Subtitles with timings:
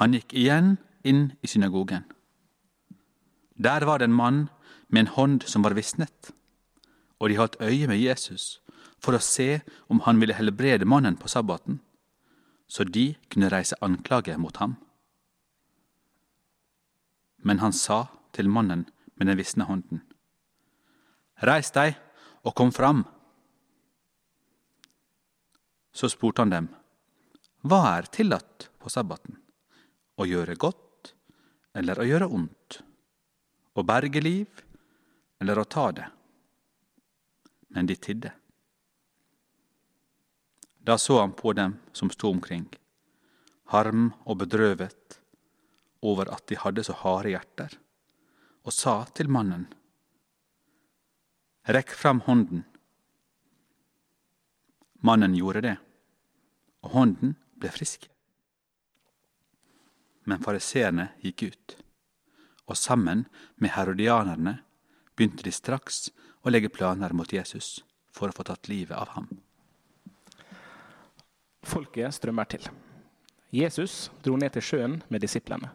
[0.00, 2.06] Han gikk igjen inn i synagogen.
[3.60, 4.48] Der var det en mann
[4.88, 6.32] med en hånd som var visnet,
[7.20, 8.62] og de holdt øye med Jesus
[9.00, 9.60] for å se
[9.92, 11.82] om han ville helbrede mannen på sabbaten,
[12.68, 14.78] så de kunne reise anklage mot ham.
[17.44, 18.86] Men han sa til mannen
[19.16, 20.00] med den visne hånden,
[21.40, 21.94] Reis deg
[22.44, 23.06] og kom fram.
[25.92, 26.66] Så spurte han dem,
[27.64, 29.38] Hva er tillatt på sabbaten?
[30.20, 31.14] Å gjøre godt
[31.80, 32.80] eller å gjøre ondt?
[33.72, 34.60] Å berge liv
[35.40, 36.08] eller å ta det?
[37.72, 38.34] Men de tidde.
[40.80, 42.66] Da så han på dem som sto omkring,
[43.72, 45.20] harm og bedrøvet
[46.04, 47.76] over at de hadde så harde hjerter,
[48.64, 49.68] og sa til mannen,
[51.70, 52.64] Rekk fram hånden.
[55.04, 55.74] Mannen gjorde det,
[56.82, 58.08] og hånden ble frisk.
[60.28, 61.76] Men fariseerne gikk ut,
[62.68, 63.24] og sammen
[63.56, 64.58] med herodianerne
[65.16, 66.10] begynte de straks
[66.42, 67.80] å legge planer mot Jesus
[68.12, 69.28] for å få tatt livet av ham.
[71.66, 72.64] Folket strømmer til.
[73.52, 75.72] Jesus dro ned til sjøen med disiplene,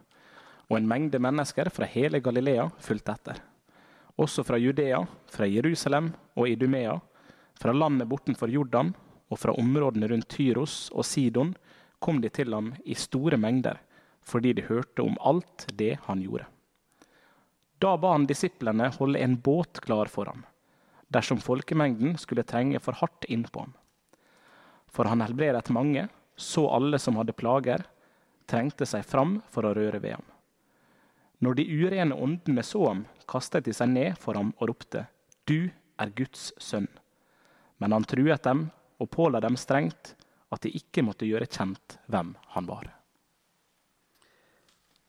[0.66, 3.42] og en mengde mennesker fra hele Galilea fulgte etter.
[4.16, 6.96] Også fra Judea, fra Jerusalem og Idumea,
[7.56, 8.94] fra landet bortenfor Jordan
[9.28, 11.52] og fra områdene rundt Tyros og Sidon
[12.00, 13.78] kom de til ham i store mengder,
[14.26, 16.46] fordi de hørte om alt det han gjorde.
[17.78, 20.44] Da ba han disiplene holde en båt klar for ham,
[21.12, 23.74] dersom folkemengden skulle trenge for hardt innpå ham.
[24.88, 27.84] For han helbredet mange, så alle som hadde plager,
[28.48, 30.26] trengte seg fram for å røre ved ham.
[31.44, 35.06] Når de urene åndene så ham, kastet de seg ned for ham og ropte,
[35.46, 36.88] Du er Guds sønn.
[37.78, 40.16] Men han truet dem og påla dem strengt
[40.50, 42.95] at de ikke måtte gjøre kjent hvem han var.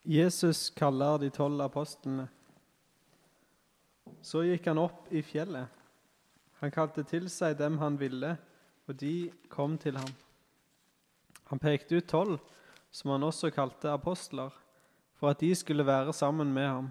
[0.07, 2.29] Jesus kaller de tolv apostlene.
[4.23, 5.67] Så gikk han opp i fjellet.
[6.61, 8.37] Han kalte til seg dem han ville,
[8.87, 10.13] og de kom til ham.
[11.51, 12.39] Han pekte ut tolv,
[12.87, 14.55] som han også kalte apostler,
[15.19, 16.89] for at de skulle være sammen med ham,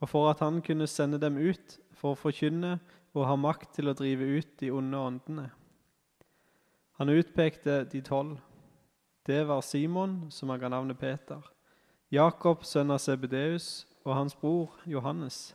[0.00, 2.78] og for at han kunne sende dem ut for å forkynne
[3.12, 5.50] og ha makt til å drive ut de onde åndene.
[6.96, 8.38] Han utpekte de tolv.
[9.28, 11.44] Det var Simon, som han ga navnet Peter,
[12.12, 15.54] Jakob, sønn av Sebedeus, og hans bror Johannes.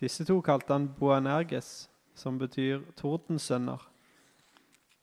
[0.00, 3.82] Disse to kalte han Boanerges, som betyr tordensønner,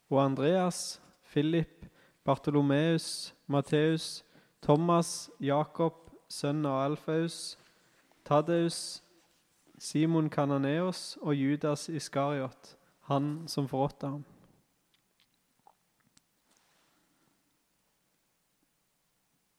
[0.09, 1.85] og Andreas, Philip,
[2.25, 4.23] Bartolomeus, Matteus,
[4.65, 7.59] Thomas, Jakob, sønn av Alfaus,
[8.25, 9.03] Tadeus,
[9.77, 12.73] Simon Kananeos og Judas Iskariot,
[13.11, 14.25] han som forrådte ham.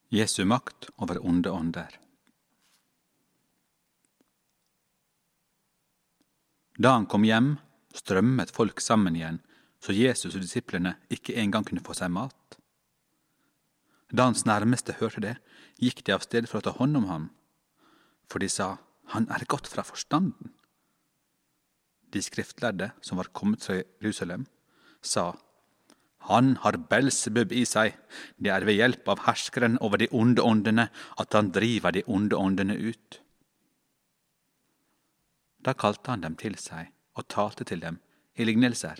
[0.09, 1.99] Jesu makt over onde ånder.
[6.79, 7.57] Da han kom hjem,
[7.97, 9.41] strømmet folk sammen igjen,
[9.81, 12.59] så Jesus og disiplene ikke engang kunne få seg mat.
[14.13, 15.35] Da hans nærmeste hørte det,
[15.83, 17.31] gikk de av sted for å ta hånd om ham,
[18.31, 18.77] for de sa,
[19.15, 20.51] Han er gått fra forstanden.
[22.11, 24.49] De skriftlærde, som var kommet fra Jerusalem,
[24.99, 25.37] sa,
[26.27, 27.95] Han har Belsebub i seg,
[28.43, 30.89] det er ved hjelp av herskeren over de onde åndene
[31.23, 33.21] at han driver de onde åndene ut.
[35.63, 38.01] Da kalte han dem til seg og talte til dem
[38.35, 38.99] i lignelser.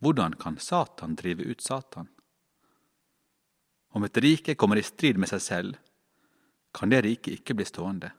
[0.00, 2.08] Hvordan kan Satan drive ut Satan?
[3.90, 5.78] Om et rike kommer i strid med seg selv,
[6.74, 8.12] kan det riket ikke bli stående.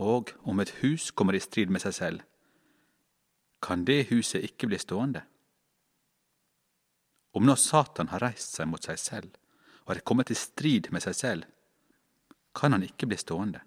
[0.00, 2.20] Og om et hus kommer i strid med seg selv,
[3.60, 5.22] kan det huset ikke bli stående.
[7.32, 9.36] Om nå Satan har reist seg mot seg selv
[9.84, 11.44] og er kommet i strid med seg selv,
[12.54, 13.62] kan han ikke bli stående.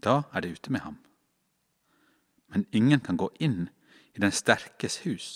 [0.00, 0.98] Da er det ute med ham.
[2.50, 3.68] Men ingen kan gå inn
[4.14, 5.28] i den sterkes hus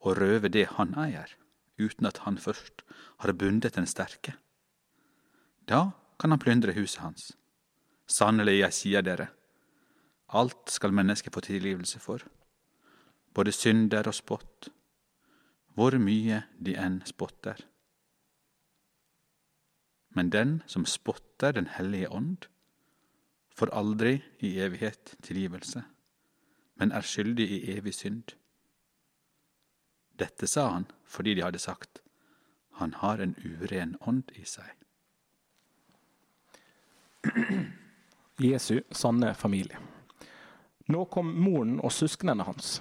[0.00, 1.30] og røve det han eier,
[1.78, 2.82] uten at han først
[3.22, 4.34] har bundet den sterke.
[5.68, 7.32] Da kan han plyndre huset hans.
[8.08, 9.28] Sannelig, jeg sier dere,
[10.28, 12.22] alt skal mennesket få tilgivelse for,
[13.34, 14.68] både synder og spott,
[15.74, 17.60] hvor mye de enn spotter.
[20.16, 22.48] Men den som spotter Den hellige ånd,
[23.54, 25.82] får aldri i evighet tilgivelse,
[26.74, 28.34] men er skyldig i evig synd.
[30.18, 32.02] Dette sa han fordi de hadde sagt,
[32.78, 34.74] han har en uren ånd i seg.
[38.38, 39.78] Jesu sanne familie.
[40.88, 42.78] Nå kom moren og søsknene hans.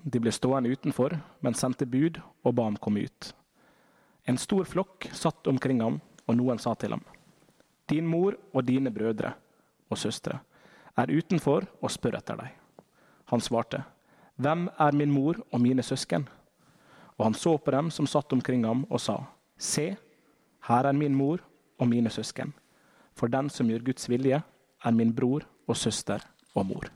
[0.00, 3.32] De ble stående utenfor, men sendte bud og ba ham komme ut.
[4.24, 7.02] En stor flokk satt omkring ham, og noen sa til ham,
[7.90, 9.34] Din mor og dine brødre
[9.90, 10.38] og søstre
[10.96, 12.52] er utenfor og spør etter deg.
[13.32, 13.82] Han svarte,
[14.40, 16.28] Hvem er min mor og mine søsken?
[17.18, 19.18] Og han så på dem som satt omkring ham, og sa,
[19.58, 19.96] Se,
[20.68, 21.42] her er min mor
[21.78, 22.54] og mine søsken.
[23.12, 24.40] For den som gjør Guds vilje,
[24.84, 26.24] er min bror og søster
[26.54, 26.88] og mor.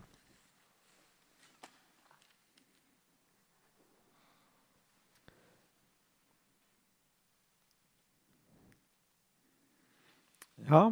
[10.75, 10.89] Ja,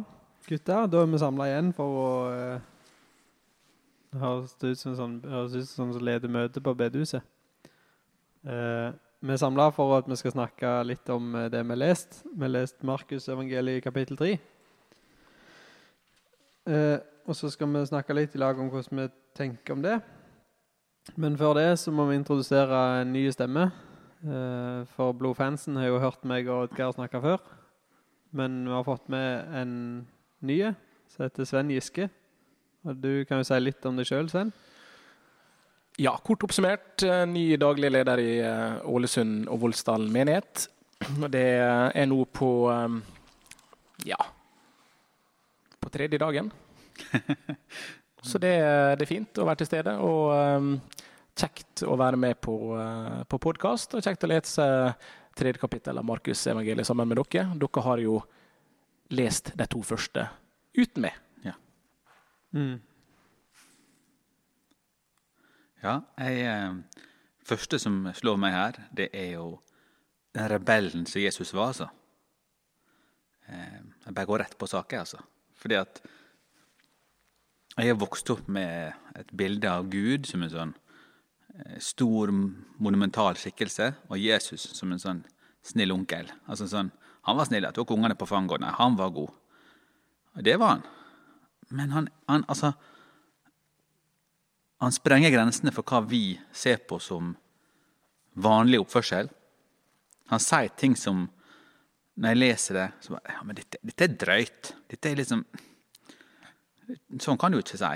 [0.47, 2.67] gutter, da er vi samlet igjen for å eh,
[4.13, 5.15] Det høres ut som sånn,
[5.67, 7.25] sånn leder møte på bedhuset.
[8.47, 11.81] Eh, vi er samlet for at vi skal snakke litt om eh, det vi har
[11.81, 12.21] lest.
[12.29, 14.29] Vi har lest Markus evangeliet kapittel 3.
[16.71, 16.95] Eh,
[17.27, 19.97] og så skal vi snakke litt i lag om hvordan vi tenker om det.
[21.19, 23.67] Men før det så må vi introdusere en ny stemme.
[24.95, 27.43] For blodfansen har jo hørt meg og Oddgeir snakke før.
[28.33, 29.73] Men vi har fått med en
[30.41, 30.73] nye,
[31.13, 32.07] som heter Sven Giske.
[32.83, 34.49] Og du kan jo si litt om deg sjøl, Sven.
[36.01, 40.65] Ja, kort oppsummert, eh, ny daglig leder i eh, Ålesund og Voldsdalen menighet.
[41.21, 42.97] Og Det er nå på eh,
[44.09, 44.17] ja
[45.83, 46.49] på tredje dagen.
[48.23, 48.55] Så det,
[48.97, 50.79] det er fint å være til stede, og
[51.35, 52.55] kjekt å være med på,
[53.27, 53.97] på podkast.
[53.97, 54.67] Og kjekt å lese
[55.35, 57.49] tredje kapittel av Markus evangeliet sammen med dere.
[57.59, 58.21] Dere har jo
[59.13, 60.27] lest de to første
[60.77, 61.19] uten meg.
[62.53, 62.77] Mm.
[65.83, 66.73] Ja, jeg, eh,
[67.43, 69.47] første som slår meg her, det er jo
[70.33, 71.89] den rebellen som Jesus var, altså.
[73.47, 75.17] Eh, jeg bare går rett på saken, altså.
[75.55, 76.01] Fordi at
[77.77, 80.75] jeg har vokst opp med et bilde av Gud som en sånn
[81.79, 82.31] stor,
[82.81, 85.21] monumental skikkelse, og Jesus som en sånn
[85.63, 86.31] snill onkel.
[86.47, 86.91] Altså sånn,
[87.23, 88.59] Han var snill, jeg tok ungene på fanget.
[88.59, 89.29] Nei, han var god.
[90.35, 90.81] Og det var han.
[91.69, 92.73] Men han, han altså
[94.83, 97.37] Han sprenger grensene for hva vi ser på som
[98.35, 99.29] vanlig oppførsel.
[100.27, 101.29] Han sier ting som
[102.15, 104.73] Når jeg leser det, så bare Ja, men dette, dette er drøyt.
[104.89, 105.45] Dette er liksom
[107.23, 107.95] Sånn kan du ikke si.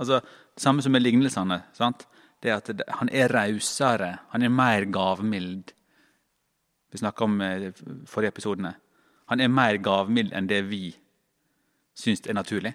[0.00, 1.60] Altså, det Samme som med lignelsene.
[1.76, 2.06] sant?
[2.46, 5.72] Det at Han er rausere, han er mer gavmild.
[6.92, 7.72] Vi snakka om eh,
[8.06, 8.76] forrige episodene.
[9.26, 10.94] Han er mer gavmild enn det vi
[11.98, 12.72] syns er naturlig.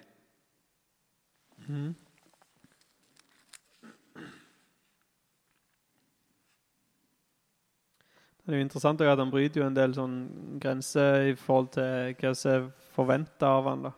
[8.42, 10.16] Det er jo interessant at han bryter jo en del sånn
[10.60, 13.92] grenser i forhold til hva som er forventa av han da.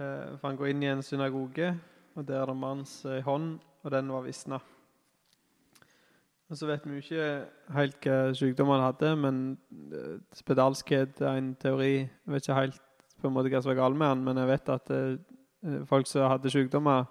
[0.00, 1.74] Eh, For han går inn i en synagoge,
[2.16, 4.58] og der er det manns eh, hånd, og den var visna.
[6.50, 7.26] Og så vet vi jo ikke
[7.76, 9.36] helt hva sykdom han hadde, men
[9.94, 11.92] eh, spedalskhet er en teori.
[12.02, 12.80] Jeg vet ikke helt
[13.22, 15.12] på en måte hva som var galt med han, men jeg vet at eh,
[15.62, 17.06] eh, folk som hadde sykdommer,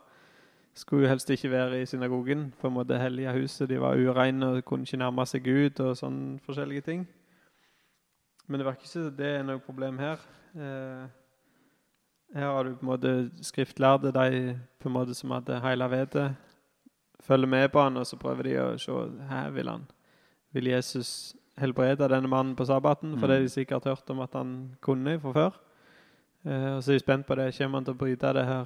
[0.75, 3.69] skulle helst ikke være i synagogen, på en måte hellige huset.
[3.71, 7.07] De var ureine og kunne ikke nærme seg Gud og sånne forskjellige ting.
[8.47, 10.21] Men det virker ikke som det er noe problem her.
[12.35, 16.29] Her har du på en måte skriftlærde, de på en måte som hadde hele vedet,
[17.21, 18.91] følger med på han, og så prøver de å se
[19.29, 19.87] her vil han.
[20.53, 23.17] Vil Jesus helbrede denne mannen på sabbaten?
[23.19, 23.29] For Mm.
[23.29, 25.53] det har de sikkert hørt om at han kunne fra før.
[26.45, 27.53] Eh, og så er de spent på det.
[27.57, 28.65] Kommer han til å bryte det her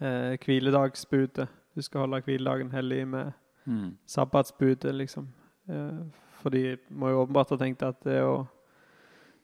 [0.00, 1.48] eh, hviledagsbudet?
[1.74, 3.32] Du skal holde hviledagen hellig med
[3.66, 3.96] Mm.
[4.06, 5.28] sabbatsbudet, liksom.
[5.68, 6.04] Eh,
[6.42, 8.46] for de må jo åpenbart ha tenkt at det å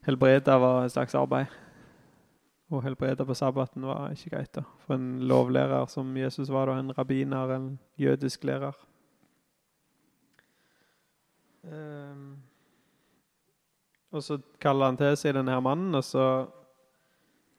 [0.06, 1.46] helbrede var et slags arbeid.
[2.70, 4.62] Å helbrede på sabbaten var ikke greit da.
[4.84, 8.76] For en lovlærer som Jesus var da, en rabbiner, en jødisk lærer.
[11.66, 12.38] Um,
[14.10, 16.46] og så kaller han til seg denne her mannen, og så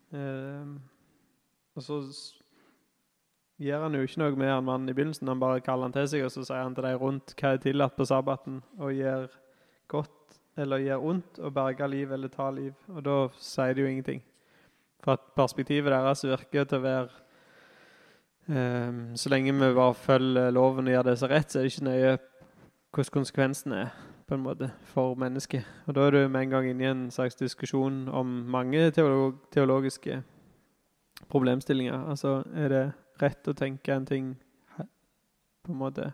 [0.09, 0.79] um,
[1.75, 1.99] Og så
[3.61, 5.29] gjør han jo ikke noe med han mannen i begynnelsen.
[5.31, 7.61] Han bare kaller han til seg, og så sier han til de rundt hva er
[7.63, 9.29] tillatt på sabbaten, og gjør
[9.91, 12.73] godt eller gjør ondt, og berger liv eller tar liv.
[12.91, 14.23] Og da sier de jo ingenting.
[15.01, 17.07] For at perspektivet deres virker til å være
[18.47, 21.73] um, Så lenge vi bare følger loven og gjør det som rett, så er det
[21.73, 22.17] ikke nøye
[22.91, 23.91] hvordan konsekvensene er
[24.27, 25.63] på en måte for mennesket.
[25.87, 29.39] Og da er du med en gang inne i en slags diskusjon om mange teolog
[29.51, 30.21] teologiske
[31.31, 32.09] problemstillinger.
[32.09, 32.83] Altså, er det
[33.21, 34.33] rett å tenke en ting
[35.61, 36.11] på en måte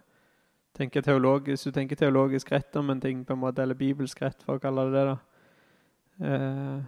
[0.77, 4.43] tenke teologisk, Du tenker teologisk rett om en ting, på en måte, eller bibelsk rett,
[4.43, 5.05] for å kalle det det.
[5.07, 5.17] da.
[6.27, 6.81] Eh,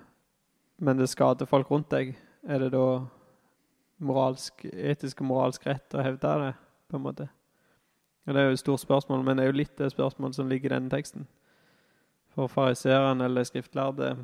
[0.80, 2.14] men det skader folk rundt deg.
[2.48, 2.86] Er det da
[4.00, 6.54] moralsk, etisk og moralsk rett å hevde det,
[6.90, 7.28] på en måte?
[8.28, 10.50] Og Det er jo et stort spørsmål, men det er jo litt det spørsmålet som
[10.50, 11.28] ligger i denne teksten.
[12.36, 14.16] For fariseerne eller skriftlærde,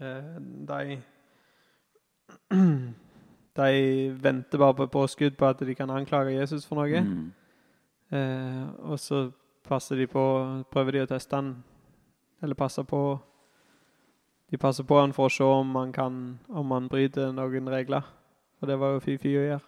[0.00, 1.00] eh, de
[3.60, 7.00] De venter bare på påskudd på at de kan anklage Jesus for noe.
[7.02, 7.32] Mm.
[8.10, 9.30] Eh, og så
[9.66, 10.22] passer de på,
[10.70, 11.50] prøver de å teste han,
[12.42, 13.18] eller passer på
[14.50, 16.14] De passer på han for å se om han kan,
[16.48, 18.06] om han bryter noen regler.
[18.58, 19.66] For det var jo fy-fy å gjøre.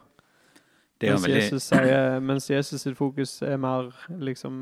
[1.02, 3.88] Det Mens veldig Jesus, sier, mens Jesus sitt fokus er mer
[4.22, 4.58] liksom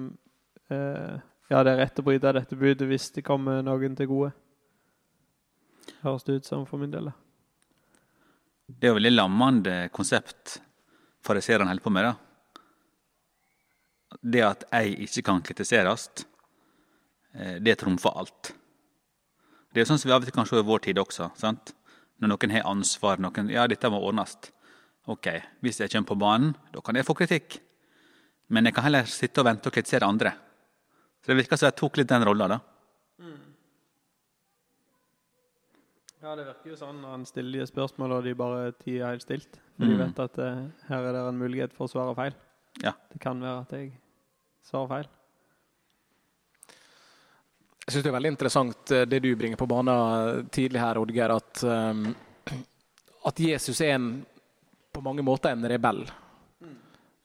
[0.73, 1.19] eh,
[1.51, 4.31] Ja, det er rett å bryte dette budet hvis det kommer noen til gode.
[6.05, 7.11] Høres det ut som for min del.
[7.11, 7.17] da.
[8.71, 10.61] Det er jo veldig lammende konsept
[11.27, 12.09] fariseerne holder på med.
[12.09, 12.15] da.
[14.21, 16.09] Det at jeg ikke kan kritiseres,
[17.35, 18.55] eh, det trumfer alt.
[19.73, 21.31] Det er sånn som vi av og til kan se i vår tid også.
[21.39, 21.75] sant?
[22.21, 24.37] Når noen har ansvar, noen, ja, dette må ordnes.
[25.09, 25.29] Ok,
[25.63, 27.61] hvis jeg kommer på banen, da kan jeg få kritikk.
[28.51, 30.33] Men jeg kan heller sitte og vente og kritisere andre.
[31.23, 32.59] Så det virker som jeg tok litt den rolla, da.
[36.21, 39.23] Ja, det virker jo sånn når han stiller de spørsmålene, og de bare tier helt
[39.25, 39.57] stilt.
[39.79, 40.01] For de Mm.
[40.03, 42.35] vet at uh, her er det en mulighet for å svare feil.
[42.83, 42.93] Ja.
[43.13, 43.93] Det kan være at jeg
[44.69, 45.09] svarer feil.
[47.91, 51.33] Jeg syns det er veldig interessant eh, det du bringer på banen tidlig her, Oddgeir,
[51.35, 52.05] at, um,
[53.27, 54.05] at Jesus er en,
[54.95, 56.05] på mange måter en rebell.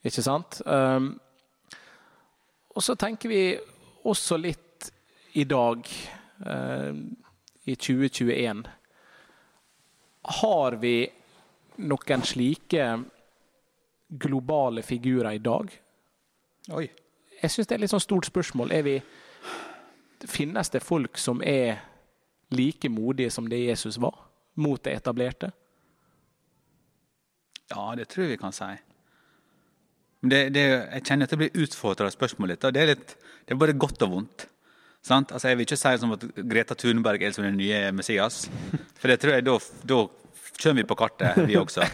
[0.02, 0.64] Ikke sant?
[0.66, 1.12] Um,
[2.74, 3.42] og så tenker vi
[4.10, 4.88] også litt
[5.38, 5.86] i dag,
[6.50, 7.04] um,
[7.70, 8.64] i 2021
[10.40, 10.96] Har vi
[11.86, 12.88] noen slike
[14.10, 15.78] globale figurer i dag?
[16.74, 16.88] Oi.
[17.38, 18.74] Jeg syns det er et litt sånn stort spørsmål.
[18.74, 18.98] Er vi,
[20.30, 21.80] finnes det folk som er
[22.56, 24.18] like modige som det Jesus var,
[24.56, 25.52] mot det etablerte?
[27.72, 28.74] Ja, det tror jeg vi kan si.
[30.26, 32.68] Det, det, jeg kjenner at jeg blir utfordra av spørsmålet ditt.
[32.68, 33.16] og Det er, litt,
[33.46, 34.48] det er bare godt og vondt.
[35.06, 35.32] Sant?
[35.32, 38.46] Altså, jeg vil ikke si som at Greta Thunberg er som den nye Messias.
[39.00, 40.00] For det tror jeg da, da
[40.62, 41.86] kommer vi på kartet, vi også.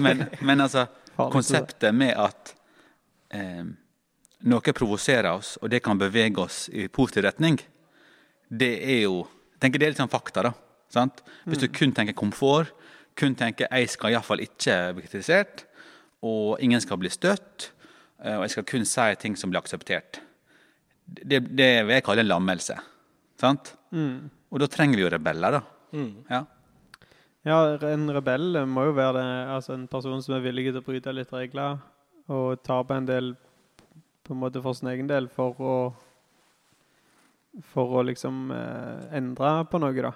[0.00, 0.86] Men, men altså,
[1.16, 2.54] konseptet med at
[3.36, 3.66] eh,
[4.48, 7.60] noe provoserer oss, og det kan bevege oss i positiv retning,
[8.60, 9.22] det er jo
[9.54, 10.50] jeg tenker Det er litt sånn fakta, da.
[10.92, 11.22] Sant?
[11.48, 12.74] Hvis du kun tenker komfort,
[13.16, 15.64] kun tenker jeg skal iallfall ikke bli kritisert,
[16.24, 17.70] og ingen skal bli støtt,
[18.20, 20.20] eh, og jeg skal kun si ting som blir akseptert.
[21.06, 22.76] Det, det vil jeg kalle en lammelse.
[23.40, 23.72] Sant?
[23.94, 24.28] Mm.
[24.52, 25.62] Og da trenger vi jo rebeller, da.
[26.30, 26.44] Ja.
[27.44, 27.58] Ja,
[27.90, 31.12] en rebell må jo være det, altså en person som er villig til å bryte
[31.12, 31.76] litt regler
[32.32, 33.34] og tape en del
[34.24, 35.74] på en måte for sin egen del for å
[37.62, 40.12] for å liksom eh, endre på noe, da.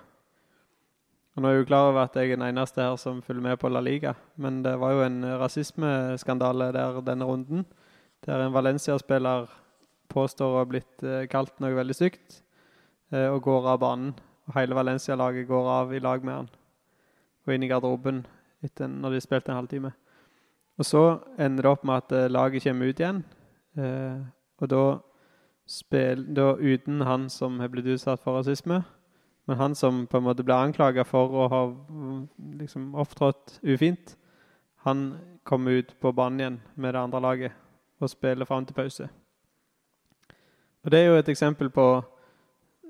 [1.37, 3.45] Og nå er jeg jo klar over at jeg er den eneste her som følger
[3.45, 7.63] med på La Liga, men det var jo en rasismeskandale der denne runden,
[8.27, 9.47] der en Valencia-spiller
[10.11, 12.41] påstår å ha blitt eh, kalt noe veldig stygt,
[13.13, 14.17] eh, og går av banen.
[14.49, 16.51] Og hele Valencia-laget går av i lag med han
[17.49, 18.23] og inn i garderoben
[18.65, 19.93] etter når de spilte en halvtime.
[20.81, 21.03] Og så
[21.41, 23.23] ender det opp med at laget kommer ut igjen,
[24.59, 24.83] og da,
[25.69, 28.83] spil, da uten han som har blitt utsatt for rasisme,
[29.49, 32.29] men han som på en måte ble anklaga for å ha mm,
[32.61, 34.17] liksom opptrådt ufint,
[34.85, 37.53] han kommer ut på banen igjen med det andre laget
[38.01, 39.09] og spiller fram til pause.
[40.85, 42.03] Og Det er jo et eksempel på,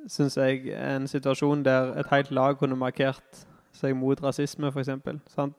[0.06, 4.90] synes jeg, en situasjon der et helt lag kunne markert seg mot rasisme, f.eks.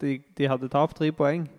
[0.01, 1.49] De, de hadde tapt tre poeng.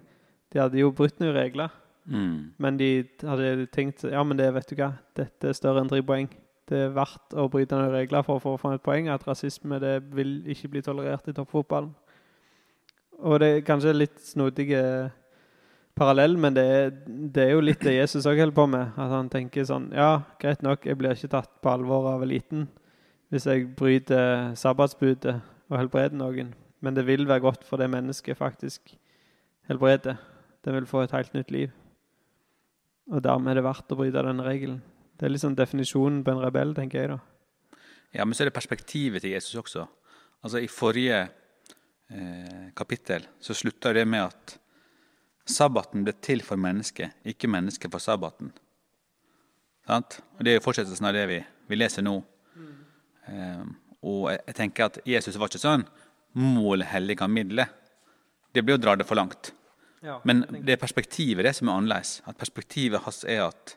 [0.52, 1.68] De hadde jo brutt noen regler.
[2.10, 2.52] Mm.
[2.58, 2.90] Men de
[3.22, 6.28] hadde tenkt ja, men det vet du hva, dette er større enn tre poeng.
[6.70, 9.08] Det er verdt å bryte noen regler for å få fram et poeng.
[9.10, 11.94] At rasisme det vil ikke bli tolerert i toppfotballen.
[13.20, 14.82] Og det er kanskje litt snodige
[15.98, 18.94] parallell, men det er, det er jo litt det Jesus òg holder på med.
[18.96, 22.68] At han tenker sånn Ja, greit nok, jeg blir ikke tatt på alvor av eliten
[23.30, 25.36] hvis jeg bryter sabbatsbudet
[25.70, 26.48] og helbreder noen.
[26.82, 28.90] Men det vil være godt for det mennesket faktisk
[29.70, 30.16] helbreder.
[30.64, 31.70] Den vil få et helt nytt liv.
[33.10, 34.80] Og dermed er det verdt å bryte denne regelen.
[35.18, 37.18] Det er liksom definisjonen på en rebell, tenker jeg da.
[38.14, 39.84] Ja, men så er det perspektivet til Jesus også.
[40.40, 44.56] Altså I forrige eh, kapittel så slutta det med at
[45.50, 48.54] sabbaten ble til for mennesket, ikke mennesket for sabbaten.
[49.86, 50.20] Sant?
[50.38, 51.38] Og Det er jo fortsettelsen av det vi,
[51.68, 52.16] vi leser nå.
[53.28, 53.64] Eh,
[54.00, 55.86] og jeg, jeg tenker at Jesus var ikke sånn
[56.38, 57.74] mål helliger middelet.
[58.54, 59.52] Det blir å dra det for langt.
[60.24, 62.20] Men det er perspektivet det som er annerledes.
[62.28, 63.74] At perspektivet hans er at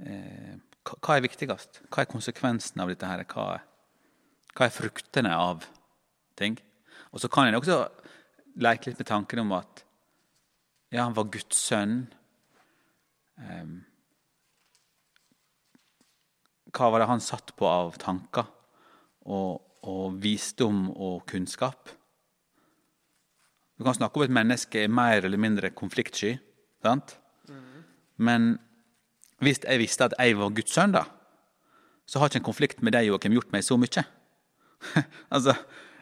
[0.00, 1.82] eh, hva er viktigst?
[1.92, 3.06] Hva er konsekvensen av dette?
[3.06, 3.24] her?
[3.28, 3.60] Hva,
[4.56, 5.66] hva er fruktene av
[6.38, 6.56] ting?
[7.12, 7.84] Og så kan en også
[8.62, 9.84] leke litt med tanken om at
[10.92, 12.06] ja, han var Guds sønn.
[13.40, 13.72] Eh,
[16.72, 18.48] hva var det han satt på av tanker
[19.28, 21.92] og, og visdom og kunnskap?
[23.82, 26.36] Du kan snakke om et menneske er mer eller mindre konfliktsky,
[26.86, 27.16] sant?
[28.14, 28.52] Men
[29.42, 31.02] hvis jeg visste at jeg var Guds sønn, da,
[32.06, 34.04] så har ikke en konflikt med deg Joakim, gjort meg så mye.
[35.34, 35.56] altså,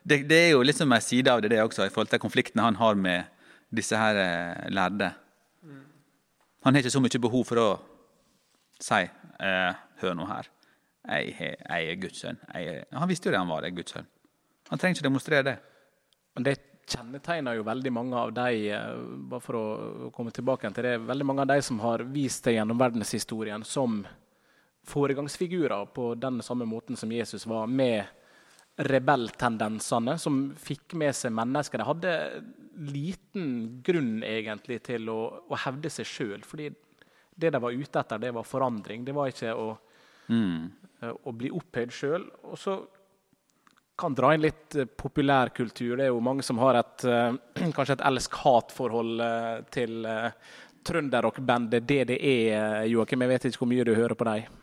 [0.04, 2.68] det, det, er jo liksom en side av det, det også, i forhold til konfliktene
[2.68, 3.32] han har med
[3.72, 5.14] disse her eh, lærde.
[6.60, 7.68] Han har ikke så mye behov for å
[8.76, 10.52] si eh, Hør nå her.
[11.08, 12.44] Jeg, jeg, er Guds sønn.
[12.52, 14.16] Jeg, han visste jo det han var, det Guds sønn.
[14.68, 15.60] Han trenger ikke demonstrere det.
[16.44, 16.60] Det
[16.90, 21.26] kjennetegner jo veldig mange av de eh, bare for å komme tilbake til det, veldig
[21.26, 24.02] mange av de som har vist seg gjennom verdenshistorien som
[24.90, 28.04] foregangsfigurer på den samme måten som Jesus var, med
[28.80, 31.82] rebelltendensene, som fikk med seg mennesker.
[31.82, 32.14] De hadde
[32.90, 33.50] liten
[33.84, 36.70] grunn egentlig til å, å hevde seg sjøl, fordi
[37.40, 39.04] det de var ute etter, det var forandring.
[39.04, 39.68] Det var ikke å,
[40.32, 40.56] mm.
[41.28, 42.26] å bli opphøyd sjøl.
[42.48, 42.76] Og så
[44.00, 45.94] kan dra inn litt uh, populærkultur.
[45.98, 47.36] Det er jo mange som har et uh,
[47.76, 50.08] kanskje et elsk-hat-forhold uh, til
[50.88, 52.36] trønderrockbandet DDE.
[52.88, 54.60] Joakim, jeg vet ikke hvor mye du hører på dem.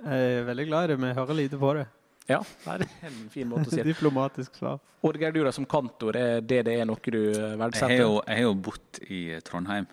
[0.00, 1.86] Jeg er veldig glad i det, men jeg hører lite på det.
[2.30, 4.80] Ja, det er en fin måte å si det Diplomatisk svar.
[5.04, 7.92] Oddgeir Dura som kantor, er er noe du verdsetter?
[7.92, 9.88] Jeg har jo, jeg har jo bodd i Trondheim.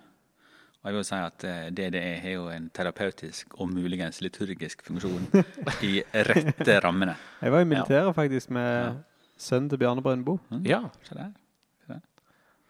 [0.84, 5.26] Og jeg vil si at DDE har jo en terapeutisk og muligens liturgisk funksjon
[5.90, 7.18] i rette rammene.
[7.42, 8.94] Jeg var i militæret faktisk med ja.
[9.36, 10.38] sønnen til Bjarne Brøndbo.
[10.54, 10.64] Mm.
[10.70, 11.34] Ja, se der.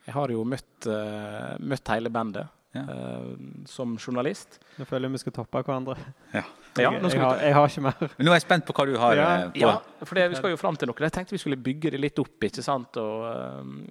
[0.08, 2.82] Jeg har jo møtt, uh, møtt hele bandet ja.
[2.82, 4.60] uh, som journalist.
[4.78, 5.98] Nå føler jeg vi skal toppe hverandre.
[6.36, 6.46] Ja.
[6.78, 8.10] Ja, jeg, jeg, har, jeg, har, ikke mer.
[8.20, 9.18] Men nå er jeg spent på hva du har.
[9.18, 9.58] Ja, på.
[9.58, 9.72] ja
[10.06, 11.02] for det, vi skal jo fram til noe.
[11.02, 12.36] Jeg tenkte vi skulle bygge det litt opp.
[12.46, 13.00] ikke sant?
[13.02, 13.24] Og,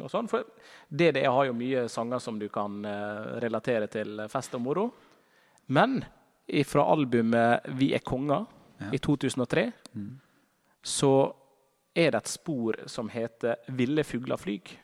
[0.06, 0.28] og sånn.
[0.30, 0.46] For
[0.86, 2.86] DDE har jo mye sanger som du kan
[3.42, 4.84] relatere til fest og moro.
[5.66, 5.98] Men
[6.70, 8.46] fra albumet 'Vi er konger'
[8.78, 8.92] ja.
[8.92, 10.20] i 2003 mm.
[10.82, 11.34] så
[11.96, 14.76] er det et spor som heter 'Ville fugler flyg'.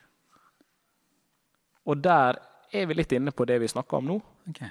[1.86, 2.38] Og der
[2.72, 4.18] er vi litt inne på det vi snakker om nå.
[4.50, 4.70] Okay.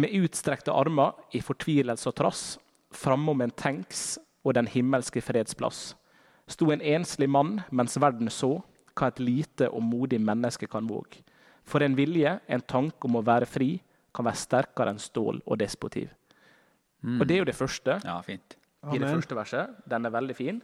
[0.00, 2.42] Med utstrekte armer i fortvilelse og trass,
[2.94, 5.94] framom en tanks og den himmelske fredsplass,
[6.50, 8.60] sto en enslig mann mens verden så
[8.98, 11.22] hva et lite og modig menneske kan våge.
[11.66, 13.74] For en vilje, en tanke om å være fri,
[14.14, 16.10] kan være sterkere enn stål og despotiv.
[17.00, 17.20] Mm.
[17.20, 18.56] Og det er jo det første ja, fint.
[18.92, 19.76] i det første verset.
[19.88, 20.58] Den er veldig fin.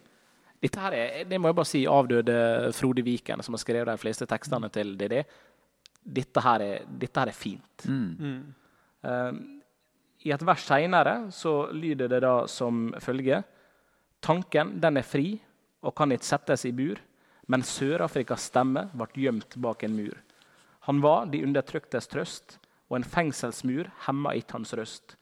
[0.62, 2.36] Dette her er, det må jeg bare si, avdøde
[2.76, 5.18] Frode Viken, som har skrevet de fleste tekstene til DD.
[6.16, 7.84] Dette her er, dette her er fint.
[7.84, 8.06] Mm.
[8.20, 8.38] Mm.
[9.10, 9.42] Ehm,
[10.24, 11.16] I et vers seinere
[11.76, 13.44] lyder det da som følger
[14.24, 15.36] Tanken den er fri
[15.84, 16.98] og kan ikke settes i bur,
[17.46, 20.16] men Sør-Afrikas stemme ble gjemt bak en mur.
[20.88, 22.56] Han var de undertryktes trøst,
[22.88, 25.14] og en fengselsmur hemma ikke hans røst.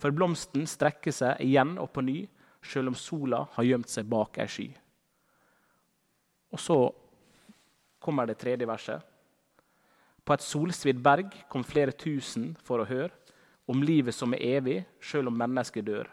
[0.00, 2.18] For blomsten strekker seg igjen og på ny,
[2.64, 4.68] sjøl om sola har gjemt seg bak ei sky.
[6.50, 6.78] Og så
[8.02, 9.00] kommer det tredje verset.
[10.24, 13.14] På et solsvidd berg kom flere tusen for å høre
[13.70, 16.08] om livet som er evig, sjøl om mennesket dør.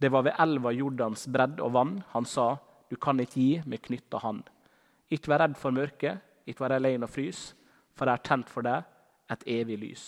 [0.00, 2.56] Det var ved elva Jordans bredd og vann han sa,
[2.90, 4.42] du kan ikke gi med knytta hand.
[5.12, 7.50] Ikke vær redd for mørket, ikke vær alene og frys,
[7.94, 8.86] for det er tent for deg
[9.30, 10.04] et evig lys.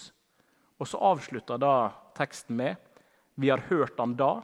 [0.80, 2.76] Og så avslutter da teksten med
[3.38, 4.42] Vi har hørt han da,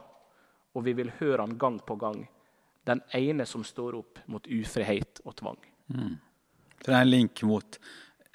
[0.73, 2.23] og vi vil høre han gang på gang.
[2.89, 5.57] Den ene som står opp mot ufrihet og tvang.
[5.93, 6.17] Mm.
[6.79, 7.79] Så det er en link mot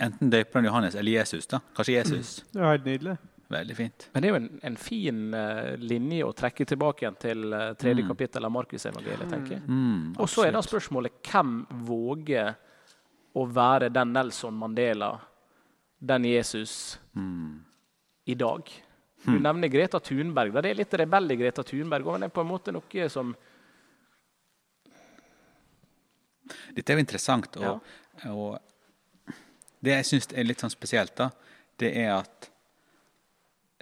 [0.04, 1.46] enten døperen Johannes eller Jesus.
[1.50, 1.60] da.
[1.76, 2.34] Kanskje Jesus.
[2.52, 3.16] Det er helt nydelig.
[3.54, 4.08] Veldig fint.
[4.12, 7.74] Men det er jo en, en fin uh, linje å trekke tilbake igjen til uh,
[7.78, 8.08] tredje mm.
[8.08, 9.28] kapittel av Markusevangeliet.
[9.30, 9.64] tenker jeg.
[9.68, 11.52] Mm, og så er da spørsmålet hvem
[11.86, 12.54] våger
[13.34, 15.12] å være den Nelson Mandela,
[15.98, 17.60] den Jesus, mm.
[18.32, 18.72] i dag?
[19.24, 19.42] Du hmm.
[19.42, 20.52] nevner Greta Thunberg.
[20.60, 22.04] Det er litt rebell i Greta Thunberg.
[22.04, 23.30] Men det er på en måte noe som
[26.74, 27.56] Dette er jo interessant.
[27.60, 28.32] Og, ja.
[28.32, 28.58] og
[29.84, 31.30] det jeg syns er litt sånn spesielt, da,
[31.80, 32.50] det er at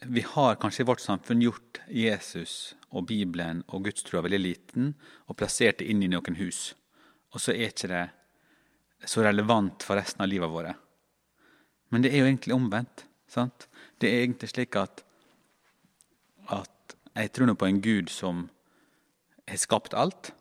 [0.02, 4.94] vi har kanskje i vårt samfunn gjort Jesus og Bibelen og gudstrua veldig liten
[5.28, 6.72] og plassert det inn i noen hus.
[7.32, 8.06] Og så er ikke det
[9.08, 10.74] så relevant for resten av livet vårt.
[11.92, 13.06] Men det er jo egentlig omvendt.
[13.28, 13.68] sant?
[13.98, 15.04] Det er egentlig slik at,
[16.50, 18.48] at jeg tror nå på en Gud som
[19.48, 20.32] har skapt alt,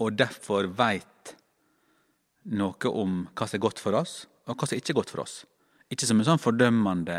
[0.00, 1.06] og derfor veit
[2.50, 5.24] noe om hva som er godt for oss, og hva som ikke er godt for
[5.24, 5.42] oss.
[5.92, 7.18] Ikke som en sånn fordømmende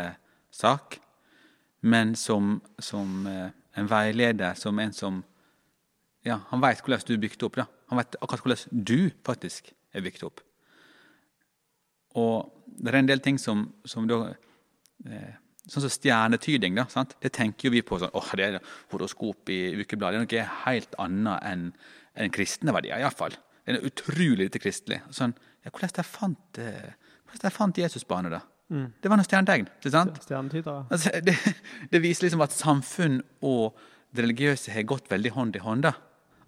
[0.54, 0.98] sak,
[1.84, 5.22] men som, som eh, en veileder, som en som
[6.24, 7.58] ja, Han veit hvordan du er bygd opp.
[7.60, 7.66] Da.
[7.92, 10.40] Han veit akkurat hvordan du faktisk er bygd opp.
[12.16, 12.48] Og
[12.80, 15.34] det er en del ting som, som da eh,
[15.64, 17.14] Sånn som stjernetyding, da, sant?
[17.24, 20.26] det tenker jo vi på sånn, åh, det er horoskop i ukebladet.
[20.28, 21.62] Det er noe helt annet enn
[22.20, 23.32] enn kristne verdier, iallfall.
[23.64, 25.00] Det er utrolig lite kristelig.
[25.14, 25.32] Sånn,
[25.64, 28.42] ja, hvordan jeg fant, eh, hvordan jeg fant Jesusbarnet, da?
[28.74, 28.86] Mm.
[29.00, 29.68] Det var noe stjernetegn.
[29.78, 30.16] ikke sant?
[30.92, 31.34] Altså, det,
[31.92, 33.78] det viser liksom at samfunn og
[34.14, 35.88] det religiøse har gått veldig hånd i hånd.
[35.88, 35.94] da.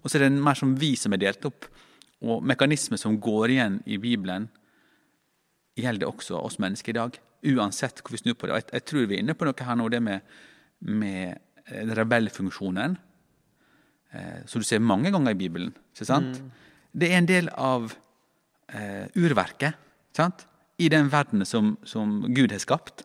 [0.01, 1.67] Og så er det mer som vi som er delt opp.
[2.25, 4.47] Og mekanismer som går igjen i Bibelen,
[5.77, 7.17] gjelder også oss mennesker i dag.
[7.53, 8.61] Uansett hvor vi snur på det.
[8.61, 10.37] Jeg, jeg tror vi er inne på noe her nå, det med,
[10.81, 11.35] med
[11.67, 12.95] eh, rebellfunksjonen.
[14.15, 15.75] Eh, som du ser mange ganger i Bibelen.
[15.93, 16.41] ikke sant?
[16.97, 17.91] Det er en del av
[18.73, 19.77] eh, urverket.
[20.17, 20.47] sant?
[20.77, 23.03] I den verden som, som Gud har skapt,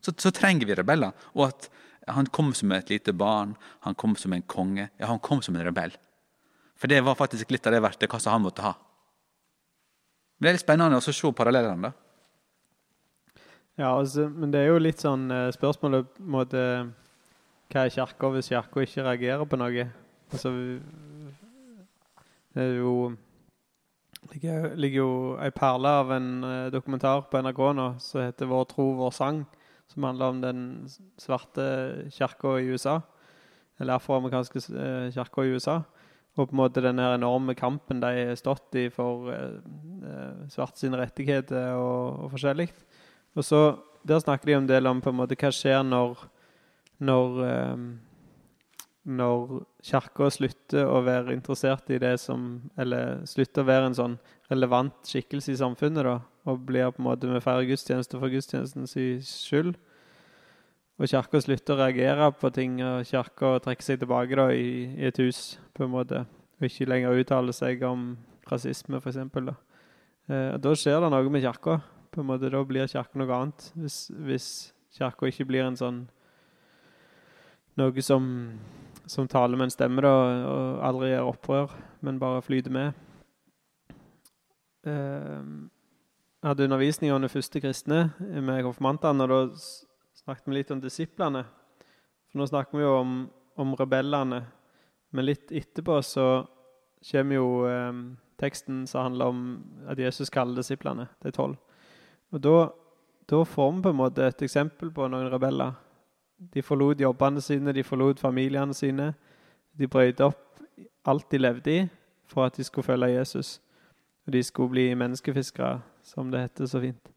[0.00, 1.12] så, så trenger vi rebeller.
[1.36, 1.68] Og at
[2.12, 3.54] han kom som et lite barn,
[3.84, 4.88] han kom som en konge.
[5.00, 5.92] Ja, han kom som en rebell.
[6.76, 8.74] For det var faktisk litt av det verktøykassa han måtte ha.
[10.36, 11.90] Men det er litt spennende å se parallellene.
[11.90, 11.92] da.
[13.76, 16.92] Ja, altså, men det er jo litt sånn eh, spørsmålet på en
[17.72, 19.86] Hva er kirka hvis kirka ikke reagerer på noe?
[20.30, 20.52] Altså
[22.54, 23.16] Det er jo
[24.34, 28.64] ligger, ligger jo ei perle av en eh, dokumentar på NRK nå som heter 'Vår
[28.70, 29.44] tro, vår sang',
[29.88, 33.00] som handler om den svarte kirka i USA.
[33.80, 35.82] Eller afroamerikanske uh, kirka i USA.
[36.36, 39.58] Og på en måte den enorme kampen de har stått i for uh,
[40.02, 42.68] uh, svarte sine rettigheter og, og forskjellig.
[43.34, 46.18] Og så, Der snakker de en del om på en måte hva skjer når
[46.98, 47.76] når, eh,
[49.04, 54.14] når kirka slutter å være interessert i det som Eller slutter å være en sånn
[54.48, 58.96] relevant skikkelse i samfunnet, da, og blir på en måte med færre gudstjenester for gudstjenestens
[59.24, 59.76] skyld.
[61.00, 65.08] Og kirka slutter å reagere på ting, og kirka trekker seg tilbake da, i, i
[65.08, 66.26] et hus, på en måte.
[66.60, 68.12] Og ikke lenger uttaler seg om
[68.50, 69.18] rasisme, f.eks.
[69.32, 69.56] Da.
[70.28, 71.80] Eh, da skjer det noe med kirka.
[72.14, 73.70] På en måte, Da blir kirka noe annet.
[73.74, 74.50] Hvis, hvis
[74.94, 76.04] kirka ikke blir en sånn
[77.80, 78.26] noe som,
[79.06, 80.12] som taler med en stemme, da,
[80.48, 83.00] og aldri gjør opprør, men bare flyter med.
[84.84, 90.82] Jeg hadde undervisning om de første kristne med konfirmantene, og da snakket vi litt om
[90.82, 91.44] disiplene.
[92.28, 93.14] For nå snakker vi jo om,
[93.60, 94.42] om rebellene,
[95.14, 96.28] men litt etterpå så
[97.04, 98.00] kommer jo eh,
[98.40, 99.40] teksten som handler om
[99.88, 101.56] at Jesus kaller disiplene, de tolv.
[102.34, 102.56] Og da,
[103.30, 105.76] da får vi på en måte et eksempel på noen rebeller.
[106.54, 109.12] De forlot jobbene sine, de forlot familiene sine.
[109.78, 110.60] De brøyte opp
[111.06, 111.88] alt de levde i
[112.26, 113.60] for at de skulle følge Jesus.
[114.26, 117.10] Og de skulle bli menneskefiskere, som det heter så fint.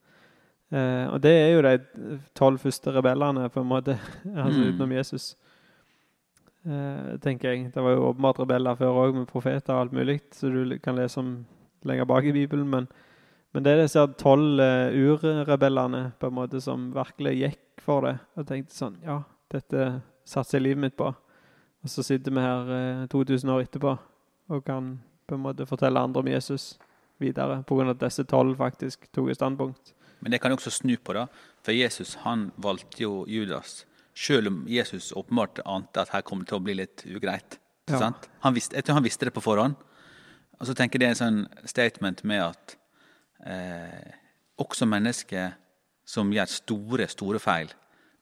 [0.72, 4.00] Eh, og det er jo de tolv første rebellene, på en måte,
[4.36, 4.68] altså Mm.
[4.68, 5.36] utenom Jesus.
[6.66, 7.72] Eh, tenker jeg.
[7.74, 10.96] Det var jo åpenbart rebeller før òg, med profeter og alt mulig, så du kan
[10.96, 11.46] lese om
[11.86, 12.68] lenger bak i Bibelen.
[12.68, 12.88] Men,
[13.54, 18.18] men det er disse tolv uh, urrebellene på en måte som virkelig gikk for det.
[18.36, 19.22] Og tenkte sånn Ja,
[19.54, 19.88] dette
[20.28, 21.10] satser jeg livet mitt på.
[21.84, 23.96] Og så sitter vi her eh, 2000 år etterpå
[24.48, 24.98] og kan
[25.28, 26.78] på en måte fortelle andre om Jesus
[27.20, 27.90] videre, pga.
[27.92, 29.94] at disse tolv faktisk tok et standpunkt.
[30.20, 31.28] Men det kan jeg også snu på, da.
[31.66, 33.86] For Jesus han valgte jo Judas.
[34.18, 37.60] Selv om Jesus åpenbart ante at her kommer det til å bli litt ugreit.
[37.88, 38.00] Ja.
[38.02, 38.30] Sant?
[38.44, 39.78] Han visste, jeg tror han visste det på forhånd.
[40.58, 42.78] Og så tenker jeg det er en sånn statement med at
[43.46, 44.16] eh,
[44.58, 45.54] også mennesker
[46.08, 47.74] som gjør store, store feil,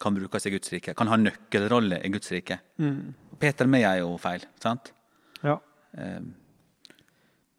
[0.02, 0.96] kan brukes i Guds rike.
[0.98, 2.58] Kan ha nøkkelrolle i Guds rike.
[3.40, 4.92] Peter med gjør jo feil, sant?
[5.46, 5.60] Ja.
[5.94, 6.34] Um.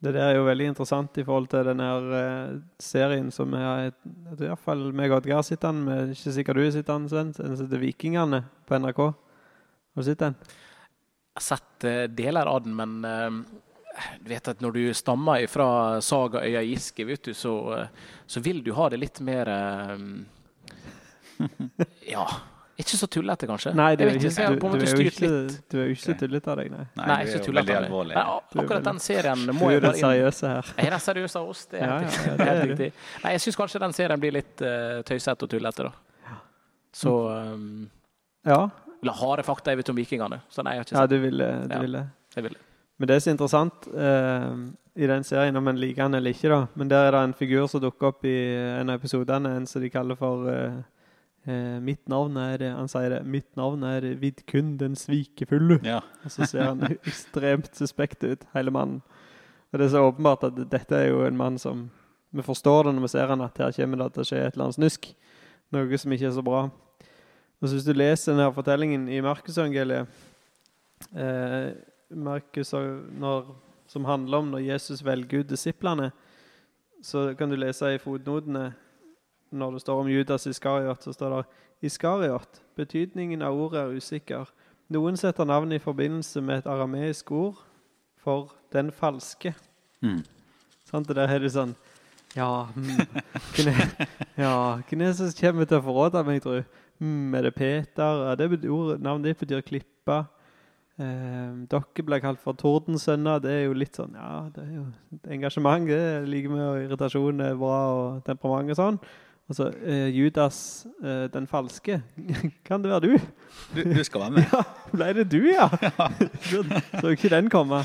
[0.05, 1.87] Det der er jo veldig interessant i forhold til denne
[2.19, 6.13] eh, serien som jeg, i hvert fall meg og Oddgeir sitter den med.
[6.13, 7.33] Ikke sikkert du sitter an, den, Sven.
[7.57, 9.01] Den heter Vikingene på NRK.
[9.01, 10.37] Har du sett den?
[10.37, 13.41] Jeg har sett eh, deler av den, men eh,
[14.23, 15.69] du vet at når du stammer fra
[16.05, 17.87] sagaøya Giske, vet du, så, eh,
[18.27, 19.97] så vil du ha det litt mer eh,
[22.11, 22.27] Ja.
[22.77, 23.71] Ikke så tullete, kanskje.
[23.73, 25.29] Nei, du er ikke, så du, du er jo ikke,
[25.73, 26.83] du er jo ikke så tullete av deg, nei.
[26.99, 27.77] nei, Nei, er ikke tullete.
[27.79, 28.11] av meg.
[28.13, 30.03] Du er akkurat den serien Du må er jeg den bare inn.
[30.05, 30.69] seriøse her.
[30.77, 32.69] Jeg er den seriøse av oss, det er helt ja, ja, Det er helt er
[32.75, 32.89] riktig.
[33.25, 36.37] Nei, jeg syns kanskje den serien blir litt uh, tøysete og tullete, da.
[37.01, 37.65] Så um,
[38.45, 38.61] Ja,
[39.01, 40.43] Eller harde fakta jeg vet om vikingene.
[40.53, 41.81] Så nei, jeg har ikke ja du ville, du Ja.
[41.89, 42.05] ville.
[42.97, 44.53] Men det er så interessant eh,
[44.97, 46.61] i den serien, om en liker den eller ikke, da.
[46.79, 49.83] Men der er det en figur som dukker opp i en av episodene, en som
[49.85, 50.79] de kaller for eh,
[51.45, 53.21] eh, Mitt navn er Han sier det.
[53.29, 55.83] Mitt navn er Vidkun den svikefulle.
[55.85, 56.01] Ja.
[56.25, 59.03] Og så ser han ekstremt suspekt ut, hele mannen.
[59.73, 61.91] Og det er så åpenbart at dette er jo en mann som
[62.37, 64.55] Vi forstår det når vi ser han at her kommer det til å skje et
[64.55, 65.07] eller annet snusk.
[65.73, 66.65] Noe som ikke er så bra.
[67.61, 70.09] Og så Hvis du leser denne fortellingen i Markusevangeliet
[71.17, 71.71] eh,
[72.11, 72.73] Markus
[73.87, 76.11] som handler om når Jesus velger ut disiplene,
[77.03, 78.73] så kan du lese i fotnotene
[79.51, 81.43] når det står om Judas Iskariot, så står det
[81.87, 82.63] Iskariot.
[82.77, 84.49] Betydningen av ordet er usikker.
[84.93, 87.61] Noen setter navnet i forbindelse med et arameisk ord
[88.23, 89.55] for den falske.
[90.03, 90.23] Mm.
[90.87, 91.09] Sant?
[91.09, 91.75] det der er det sånn
[92.37, 93.07] Ja, mm,
[94.45, 96.67] ja, er som kommer til å forråde meg, tror jeg?
[97.01, 98.23] Hmm, er det Peter?
[98.29, 100.27] Ja, det betyr, ordet- navnet ditt betyr klippa.
[100.97, 103.43] Eh, dere ble kalt for tordensønner.
[103.45, 104.87] Det er jo litt sånn Ja, det er jo
[105.37, 105.89] engasjement.
[105.89, 109.01] Det er like med og irritasjon er bra, og temperament og sånn.
[109.47, 112.01] Og så eh, Judas eh, den falske.
[112.67, 113.29] kan det være du?
[113.77, 114.49] Du, du skal være med.
[114.57, 114.63] Ja,
[114.95, 115.69] ble det du, ja?
[116.51, 116.65] Så
[117.01, 117.83] så ikke den komme.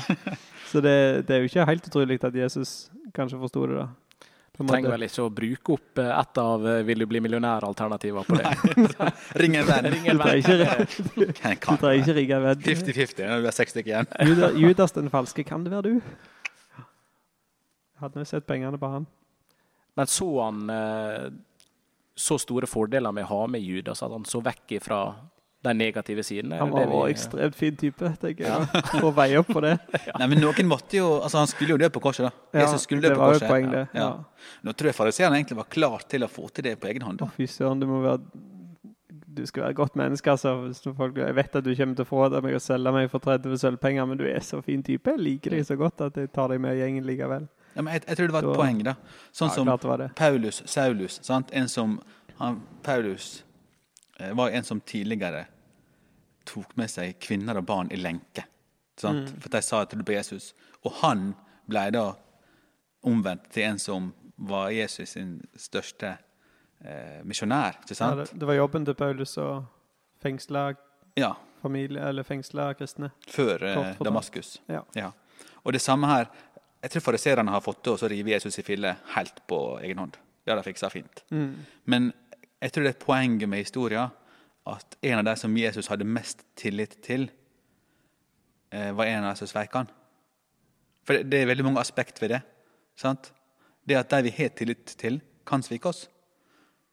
[0.70, 3.86] Så det, det er jo ikke helt utrolig at Jesus kanskje forsto det, da.
[4.60, 8.24] En Trenger vel ikke å bruke opp eh, et av eh, 'vil du bli millionær'-alternativene
[8.26, 8.50] på det.
[9.40, 9.88] Ring en venn.
[9.94, 10.42] Ring en Du trenger venn.
[10.42, 11.32] ikke, Hvem du
[11.80, 12.60] trenger ikke rigge en venn.
[12.66, 14.10] 50-50 når du er seks stykker igjen.
[14.28, 16.84] Judas, Judas den falske, kan det være du?
[18.02, 19.08] Hadde vi sett pengene på han?
[19.96, 21.30] Men så han eh,
[22.14, 25.00] så store fordeler med å ha med Judas, at han så vekk fra
[25.62, 26.58] de negative sidene?
[26.58, 28.48] Han Det var vi- en ekstremt fin type, tenker jeg.
[28.50, 29.00] Ja.
[29.00, 29.78] å veie opp på det.
[30.18, 32.32] Nei, men noen måtte jo Altså, han skulle jo dø på korset, da.
[32.58, 33.48] Ja, Jesus skulle dø det var jo korset.
[33.48, 33.84] poeng, det.
[33.94, 34.08] Ja.
[34.08, 34.48] Ja.
[34.64, 37.22] Nå tror jeg fariseerne egentlig var klar til å få til det på egen hånd.
[37.22, 37.30] Å.
[37.36, 38.20] Fy søren, du må være
[39.32, 40.50] Du skal være et godt menneske, altså.
[40.66, 43.06] Hvis folk, jeg vet at du kommer til å få det meg og selge meg
[43.08, 45.08] for 30 sølvpenger, men du er så fin type.
[45.08, 47.46] Jeg liker deg så godt at jeg tar deg med i gjengen likevel.
[47.74, 48.94] Ja, men jeg, jeg tror det var et Da- poeng, da.
[49.32, 50.14] Sånn Ja, som det det.
[50.16, 51.16] Paulus, Saulus.
[51.24, 51.48] Sant?
[51.56, 51.94] En som
[52.38, 53.42] han, Paulus
[54.34, 55.46] var en som tidligere
[56.48, 58.44] tok med seg kvinner og barn i lenke.
[58.98, 59.30] Sant?
[59.30, 59.40] Mm.
[59.42, 60.52] For de sa at det på Jesus.
[60.82, 61.32] Og han
[61.70, 62.06] ble da
[63.06, 64.10] omvendt til en som
[64.42, 66.16] var Jesus sin største
[66.84, 67.78] eh, misjonær.
[67.82, 69.64] Ikke Ja, det, det var jobben til Paulus å
[70.22, 70.74] fengsle
[71.16, 71.34] Ja.
[71.62, 73.12] familie, eller fengsle kristne.
[73.28, 73.96] før eh.
[74.02, 74.60] Damaskus.
[74.68, 75.12] Ja.
[75.62, 76.26] Og det samme her.
[76.82, 80.16] Jeg tror fariserene har fått til å rive Jesus i filler helt på egen hånd.
[80.44, 81.22] Det har de fiksa fint.
[81.30, 81.54] Mm.
[81.84, 82.12] Men
[82.62, 84.12] jeg tror det er poenget med historien
[84.70, 87.26] at en av de som Jesus hadde mest tillit til,
[88.70, 89.90] eh, var en av de som sveik han.
[91.02, 92.42] For det, er veldig mange aspekt ved det.
[92.94, 93.32] sant?
[93.88, 96.08] Det at de vi har tillit til, kan svike oss.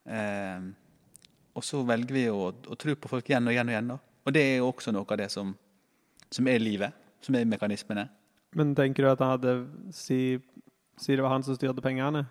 [0.05, 0.61] Eh,
[1.53, 3.91] og så velger vi å, å tro på folk igjen og igjen og igjen.
[4.25, 5.53] Og det er jo også noe av det som,
[6.31, 8.07] som er livet, som er mekanismene.
[8.57, 9.53] Men tenker du at han hadde
[9.93, 10.39] Si,
[10.97, 12.25] si det var han som styrte pengene,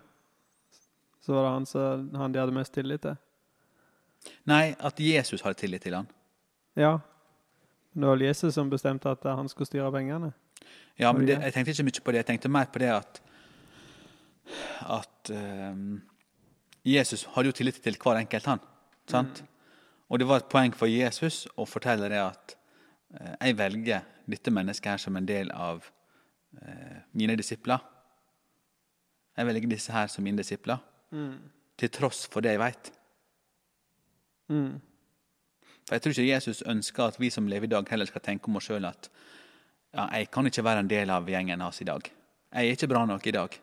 [1.23, 3.15] så var det han, som, han de hadde mest tillit til?
[4.49, 6.09] Nei, at Jesus hadde tillit til han.
[6.79, 6.97] Ja.
[7.93, 10.31] Det var Jesus som bestemte at han skulle styre pengene.
[10.99, 12.21] Ja, men det jeg tenkte ikke mye på det.
[12.23, 13.21] Jeg tenkte mer på det at
[14.89, 16.01] at um,
[16.85, 18.61] Jesus hadde jo tillit til hver enkelt, han.
[19.09, 19.43] Sant?
[20.09, 22.55] Og det var et poeng for Jesus å fortelle det at
[23.13, 27.83] uh, jeg velger dette mennesket her som en del av uh, mine disipler.
[29.37, 30.81] Jeg velger disse her som mine disipler,
[31.79, 32.89] til tross for det jeg veit.
[34.49, 34.79] Mm.
[35.87, 38.49] For jeg tror ikke Jesus ønsker at vi som lever i dag, heller skal tenke
[38.49, 39.09] om oss sjøl at
[39.93, 42.05] ja, jeg kan ikke være en del av gjengen hans i dag.
[42.53, 43.55] Jeg er ikke bra nok i dag.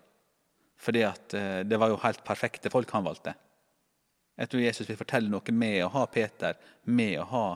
[0.76, 3.34] Fordi at eh, det var jo helt perfekte folk han valgte.
[4.36, 7.46] Jeg tror Jesus vil fortelle noe med å ha Peter, med å ha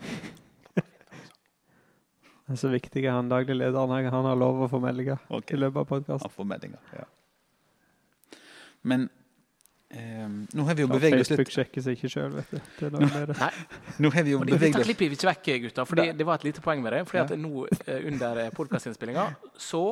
[2.50, 4.10] Det er så viktig han daglig lederen.
[4.10, 5.54] Han har lov å få meldinger okay.
[5.54, 6.76] i løpet av podkasten.
[6.98, 7.06] Ja.
[8.82, 9.08] Men
[9.90, 12.60] eh, nå har vi jo beveget oss Facebook sjekker seg ikke sjøl, vet du.
[12.80, 12.92] Det
[13.32, 13.36] det.
[13.40, 13.50] Nei,
[13.98, 15.88] Nå har vi jo beveget dette oss klipper vi ikke vekk, gutter.
[15.90, 17.02] For det var et lite poeng med det.
[17.10, 19.26] fordi at nå eh, under podkastinnspillinga
[19.58, 19.82] så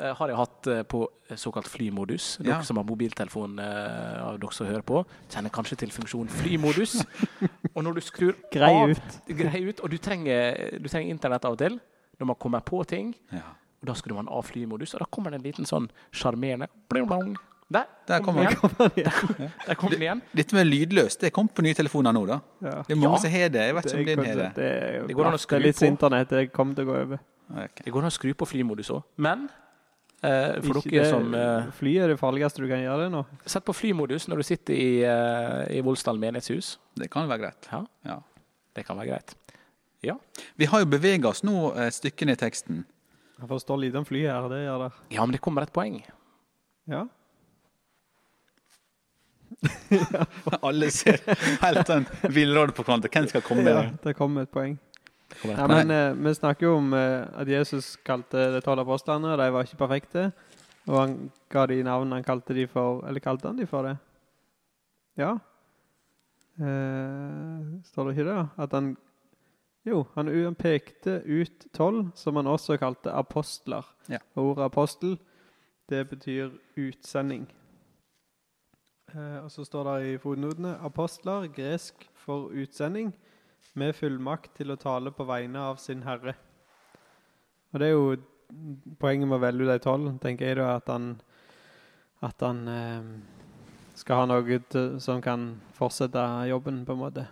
[0.00, 1.02] eh, har jeg hatt eh, på
[1.40, 2.36] såkalt flymodus.
[2.42, 2.62] Dere Ja.
[2.62, 7.00] som har mobiltelefon eh, av dere som hører på, kjenner kanskje til funksjonen flymodus.
[7.74, 9.18] Og når du skrur Grei av ut.
[9.34, 11.80] grei ut, og du trenger, du trenger internett av og til
[12.20, 13.40] når man kommer på ting, ja.
[13.82, 16.68] og da skrur man av flymodus, og da kommer det en liten sånn sjarmerende.
[17.74, 20.00] Der, Der kom kommer den igjen.
[20.00, 20.20] Igjen.
[20.38, 22.36] Dette med lydløst det kom på nye telefoner nå, da.
[22.62, 22.74] Ja.
[22.86, 23.22] Det er mange Ja.
[23.24, 23.64] som har det.
[23.66, 24.48] Jeg vet ikke om din har det.
[24.54, 25.86] det, er Det går an å skru på.
[25.88, 26.28] internett.
[26.30, 27.18] Det kommer til å gå over.
[27.50, 27.84] Okay.
[27.84, 29.02] Det går an å skru på flymodus òg.
[29.18, 29.48] Men
[30.22, 33.10] eh, for Ikke dere det- som eh, Fly er det farligste du kan gjøre det
[33.12, 33.24] nå.
[33.46, 36.76] Sett på flymodus når du sitter i, eh, i Volsdal menighetshus.
[36.96, 37.68] Det kan være greit.
[37.72, 38.20] Ja, Ja.
[38.74, 39.34] det kan være greit.
[40.02, 40.14] Ja,
[40.56, 42.84] Vi har jo bevega oss nå et stykke ned i teksten.
[43.40, 44.48] Jeg forstår lite om fly her.
[44.48, 44.92] Det gjør det.
[45.16, 46.02] ja men det kommer et poeng.
[46.86, 47.06] Ja.
[50.66, 51.20] Alle ser
[51.62, 53.10] helt sånn villråd på hverandre.
[53.12, 53.70] Hvem skal komme?
[53.70, 54.76] ja det kommer et poeng.
[55.44, 59.40] Ja, men eh, Vi snakker jo om eh, at Jesus kalte de tolv apostlene, og
[59.40, 60.28] de var ikke perfekte.
[60.86, 61.16] Og han
[61.52, 63.96] ga de navn han kalte de for Eller kalte han de for det?
[65.16, 65.32] Ja.
[66.60, 68.42] Eh, står det ikke det?
[68.66, 68.96] At han
[69.84, 73.84] Jo, han han pekte ut tolv, som han også kalte apostler.
[74.08, 74.18] Ja.
[74.34, 75.18] Og ordet apostel
[75.88, 77.48] det betyr utsending.
[79.14, 83.12] Eh, og så står det i fotnotene apostler, gresk for utsending,
[83.78, 86.34] med fullmakt til å tale på vegne av sin herre.
[87.72, 88.16] Og det er jo
[89.02, 91.14] poenget med å velge de tolv, tenker jeg da, at han,
[92.26, 93.08] at han eh,
[93.98, 97.26] skal ha noe til, som kan fortsette jobben, på en måte.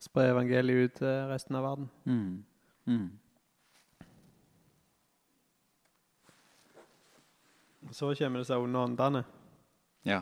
[0.00, 1.88] Spre evangeliet ut til resten av verden.
[2.04, 2.44] Mm.
[2.86, 3.08] Mm.
[7.92, 9.22] Så kommer det seg under åndene.
[10.06, 10.20] Ja.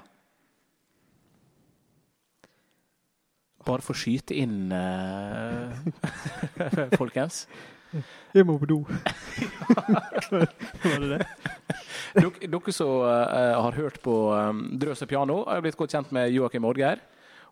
[3.64, 5.72] Bare for å skyte inn, uh,
[7.00, 7.46] folkens.
[8.34, 8.80] Jeg må på do.
[10.30, 11.20] Var det det?
[12.14, 16.12] Dere, dere som uh, har hørt på um, Drøs og piano, har blitt godt kjent
[16.14, 17.02] med Joakim Oddgeir.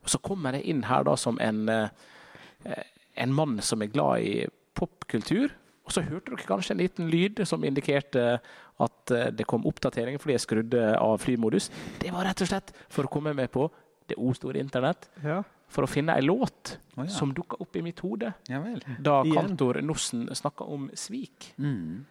[0.03, 2.75] Og så kommer jeg inn her da som en, uh,
[3.15, 4.35] en mann som er glad i
[4.79, 5.55] popkultur.
[5.87, 8.37] Og så hørte dere kanskje en liten lyd som indikerte
[8.83, 11.69] at det kom oppdatering fordi jeg skrudde av flymodus.
[12.03, 13.67] Det var rett og slett for å komme med på
[14.11, 15.09] det o-store internett.
[15.23, 15.43] Ja.
[15.73, 17.09] For å finne ei låt oh, ja.
[17.11, 18.61] som dukka opp i mitt hode ja
[19.01, 21.55] da kantor Nossen snakka om svik.
[21.57, 22.03] Mm.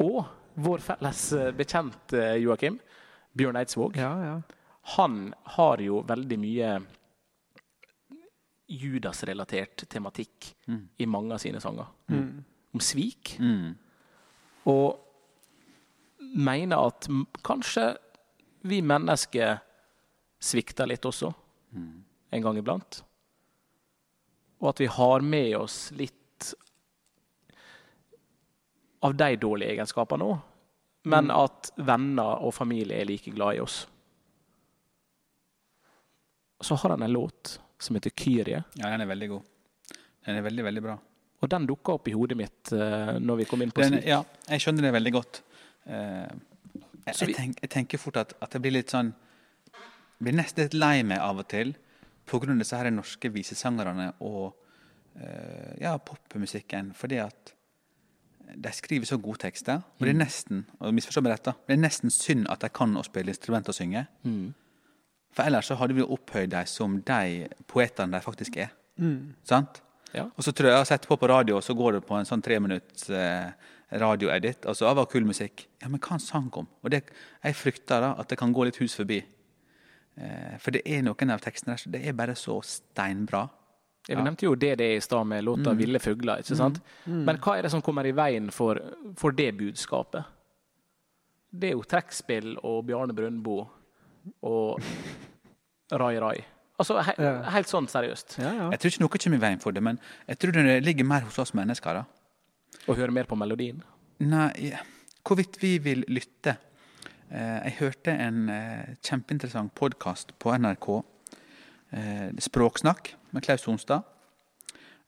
[0.00, 2.78] Og vår felles eh, bekjent eh, Joakim,
[3.34, 4.34] Bjørn Eidsvåg, ja, ja.
[4.96, 6.74] han har jo veldig mye
[8.74, 10.88] Judas-relatert tematikk Mm.
[10.96, 11.86] i mange av sine sanger.
[12.08, 12.44] Mm.
[12.72, 13.36] Om svik.
[13.38, 13.74] Mm.
[14.64, 14.96] Og
[16.36, 17.08] mener at
[17.44, 17.90] kanskje
[18.64, 19.58] vi mennesker
[20.40, 21.34] svikter litt også,
[21.74, 22.03] Mm.
[22.34, 23.00] En gang iblant.
[24.62, 26.50] Og at vi har med oss litt
[29.04, 30.38] av de dårlige egenskapene òg.
[31.04, 31.36] Men Mm.
[31.36, 33.86] at venner og familie er like glad i oss.
[36.60, 38.64] Så har han en låt som heter 'Kyrie'.
[38.74, 39.42] Ja, den er veldig god.
[40.26, 40.98] Den er veldig, veldig bra.
[41.42, 44.22] Og den dukka opp i hodet mitt uh, når vi kom inn på Den, ja,
[44.48, 45.42] jeg skjønner det veldig godt.
[45.86, 46.28] Eh,
[47.06, 49.12] jeg, jeg, tenk, jeg tenker fort at, at jeg blir litt sånn
[50.22, 51.74] blir nesten litt lei meg av og til
[52.26, 52.54] pga.
[52.58, 54.54] disse her norske visesangerne og
[55.20, 56.92] eh, ja, popmusikken.
[56.94, 57.54] Fordi at
[58.54, 59.80] de skriver så gode tekster.
[59.98, 62.96] Og det er nesten og misforstå meg rett det er nesten synd at de kan
[62.96, 64.06] å spille instrument og synge.
[64.22, 64.52] Mm.
[65.34, 68.74] For ellers så hadde vi jo opphøyd dem som de poetene de faktisk er.
[69.00, 69.34] Mm.
[69.46, 69.80] Sant?
[70.14, 70.28] Ja.
[70.36, 72.14] Og så tror jeg jeg har sett på på radio, og så går det på
[72.14, 73.50] en sånn tre minutts eh,
[73.98, 75.66] radioedit, og så var kul musikk.
[75.82, 76.68] Ja, men hva han sang om?
[76.82, 77.02] Og det,
[77.42, 79.20] jeg frykter da at det kan gå litt hus forbi.
[80.16, 83.48] Eh, for det er noen av tekstene der, det er bare så steinbra.
[84.08, 85.78] Ja, Vi nevnte jo det det er i stad med låta Mm.
[85.78, 86.38] 'Ville fugler'.
[86.40, 86.80] ikke sant?
[87.06, 88.78] Men hva er det som kommer i veien for,
[89.16, 90.24] for det budskapet?
[91.52, 93.66] Det er jo trekkspill og Bjarne Brøndbo
[94.42, 94.80] og
[95.92, 96.44] Rai Rai.
[96.78, 97.42] Altså he, Ja.
[97.50, 98.38] helt sånn seriøst.
[98.42, 98.70] Ja.
[98.70, 99.98] Jeg tror ikke noe kommer i veien for det, men
[100.28, 101.94] jeg tror det ligger mer hos oss mennesker.
[101.94, 102.04] da.
[102.88, 103.82] Å høre mer på melodien.
[104.20, 104.72] Nei,
[105.24, 106.56] hvorvidt vi vil lytte.
[107.32, 110.88] Eh, jeg hørte en eh, kjempeinteressant podkast på NRK,
[111.96, 114.10] eh, Språksnakk, med Klaus Sonstad.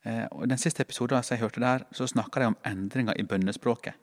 [0.06, 3.94] Og Den siste episoden jeg hørte der, så snakka de om endringer i bønnespråket.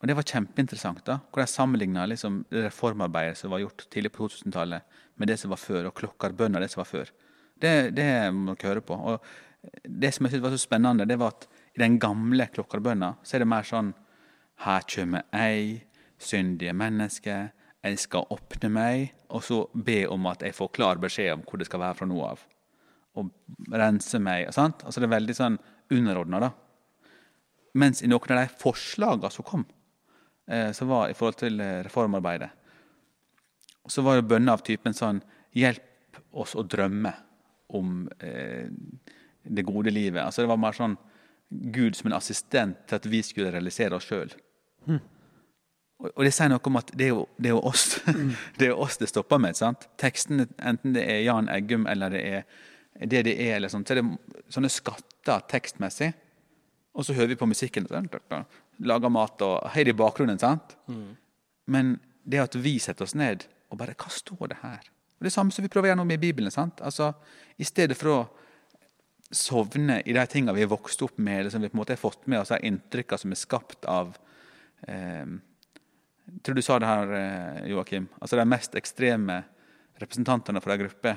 [0.00, 4.24] Og Det var kjempeinteressant, da, hvor de sammenligna liksom reformarbeidet som var gjort tidlig på
[4.24, 4.80] 2000-tallet,
[5.16, 7.12] med det som var før, og klokkerbønner det som var før.
[7.60, 8.94] Det, det må dere høre på.
[8.94, 9.20] Og
[9.84, 13.36] Det som jeg syntes var så spennende, det var at i den gamle klokkerbønna så
[13.36, 13.92] er det mer sånn
[14.64, 15.84] Her kommer ei,
[16.18, 17.52] syndige mennesker.
[17.86, 21.58] jeg skal åpne meg, og så be om at jeg får klar beskjed om hvor
[21.58, 22.40] det skal være fra nå av.
[23.14, 23.30] Og
[23.70, 24.52] rense meg.
[24.52, 24.82] sant?
[24.84, 25.58] Altså Det er veldig sånn
[25.90, 26.50] underordna, da.
[27.74, 29.64] Mens i noen av de forslagene som kom,
[30.48, 32.50] eh, som var i forhold til eh, reformarbeidet,
[33.86, 35.22] så var jo bønner av typen sånn
[35.56, 37.14] Hjelp oss å drømme
[37.72, 38.66] om eh,
[39.42, 40.20] det gode livet.
[40.20, 40.96] Altså Det var mer sånn
[41.48, 44.34] Gud som en assistent til at vi skulle realisere oss sjøl.
[44.90, 44.98] Og,
[46.04, 47.84] og det sier noe om at det er jo, det er jo oss
[48.58, 49.56] det er jo oss det stopper med.
[49.56, 49.86] sant?
[50.00, 52.42] Teksten, enten det er Jan Eggum eller det er
[52.96, 56.14] det det er, eller sånt, så er det sånne skatter tekstmessig.
[56.96, 58.06] Og så hører vi på musikken, sånn,
[58.88, 60.38] lager mat og høyre i bakgrunnen.
[60.40, 60.76] sant?
[61.68, 64.88] Men det at vi setter oss ned og bare Hva står det her?
[65.18, 66.50] Og Det samme som vi prøver å gjøre nå med Bibelen.
[66.50, 66.80] sant?
[66.80, 67.12] Altså,
[67.58, 68.28] I stedet for å
[69.30, 71.92] sovne i de tingene vi har vokst opp med, eller som vi på en måte
[71.96, 74.16] har fått med oss, av inntrykkene som er skapt av
[74.88, 75.26] eh,
[76.26, 78.08] Jeg tror du sa det her, eh, Joakim.
[78.20, 79.44] Altså De mest ekstreme
[80.00, 81.16] representantene for ei gruppe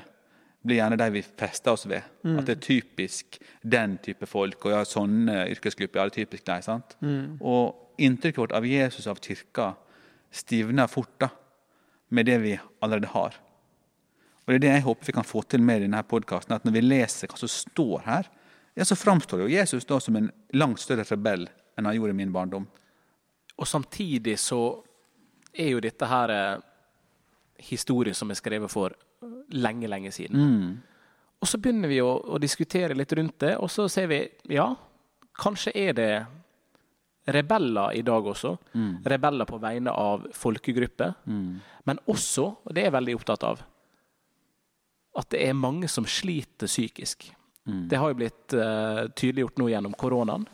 [0.65, 2.03] blir gjerne de vi fester oss ved.
[2.37, 4.65] At det er typisk den type folk.
[4.65, 6.95] Og ja, sånne yrkesgrupper ja, det er typisk de, sant?
[7.39, 9.69] Og inntrykket vårt av Jesus og av kirka
[10.31, 11.29] stivner fort da,
[12.09, 13.37] med det vi allerede har.
[14.45, 16.55] Og Det er det jeg håper vi kan få til med denne podkasten.
[16.55, 18.29] At når vi leser hva som står her,
[18.75, 21.47] ja, så framstår jo Jesus da som en langt større rebell
[21.77, 22.67] enn han gjorde i min barndom.
[23.59, 24.83] Og samtidig så
[25.53, 26.65] er jo dette her eh,
[27.69, 28.95] historie som er skrevet for
[29.51, 30.39] lenge, lenge siden.
[30.39, 30.77] Mm.
[31.39, 34.21] Og så begynner vi å, å diskutere litt rundt det, og så ser vi
[34.51, 34.67] ja,
[35.39, 36.11] kanskje er det
[37.33, 38.55] rebeller i dag også.
[38.73, 38.93] Mm.
[39.05, 41.13] Rebeller på vegne av folkegrupper.
[41.25, 41.59] Mm.
[41.87, 43.65] Men også, og det er jeg veldig opptatt av,
[45.19, 47.29] at det er mange som sliter psykisk.
[47.67, 47.83] Mm.
[47.91, 50.45] Det har jo blitt uh, tydeliggjort nå gjennom koronaen.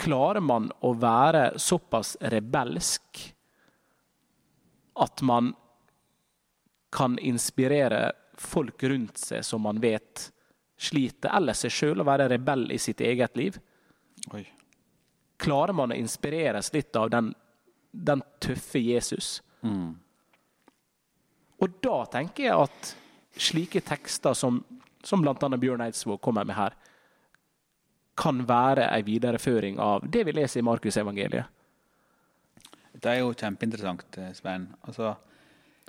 [0.00, 3.22] Klarer man å være såpass rebelsk
[4.94, 5.52] at man
[6.94, 10.30] kan inspirere folk rundt seg som man vet
[10.78, 13.58] sliter, eller seg sjøl, å være rebell i sitt eget liv?
[14.34, 14.44] Oi.
[15.40, 17.32] Klarer man å inspireres litt av den,
[17.90, 19.40] den tøffe Jesus?
[19.62, 19.94] Mm.
[21.62, 22.94] Og da tenker jeg at
[23.34, 24.60] slike tekster som,
[25.02, 25.34] som bl.a.
[25.34, 26.76] Bjørn Eidsvåg kommer med her,
[28.16, 31.44] kan være ei videreføring av det vi leser i Markusevangeliet.
[32.94, 34.68] Det er jo kjempeinteressant, eh, Svein.
[34.86, 35.16] Altså,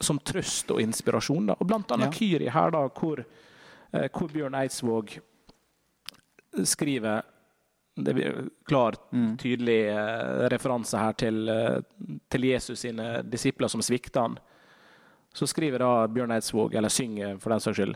[0.02, 1.46] Som trøst og inspirasjon.
[1.48, 1.54] Da.
[1.60, 2.18] Og blant annet Ja.
[2.20, 3.20] Kyri her, da, hvor,
[3.94, 5.20] eh, hvor Bjørn Eidsvåg
[6.64, 7.24] skriver
[7.98, 9.38] det blir klar, Mm.
[9.38, 11.48] tydelig eh, referanse her til,
[12.30, 14.38] til Jesus sine disipler som svikta han.
[15.34, 17.96] Så skriver da Bjørn Eidsvåg, eller synger for den saks skyld,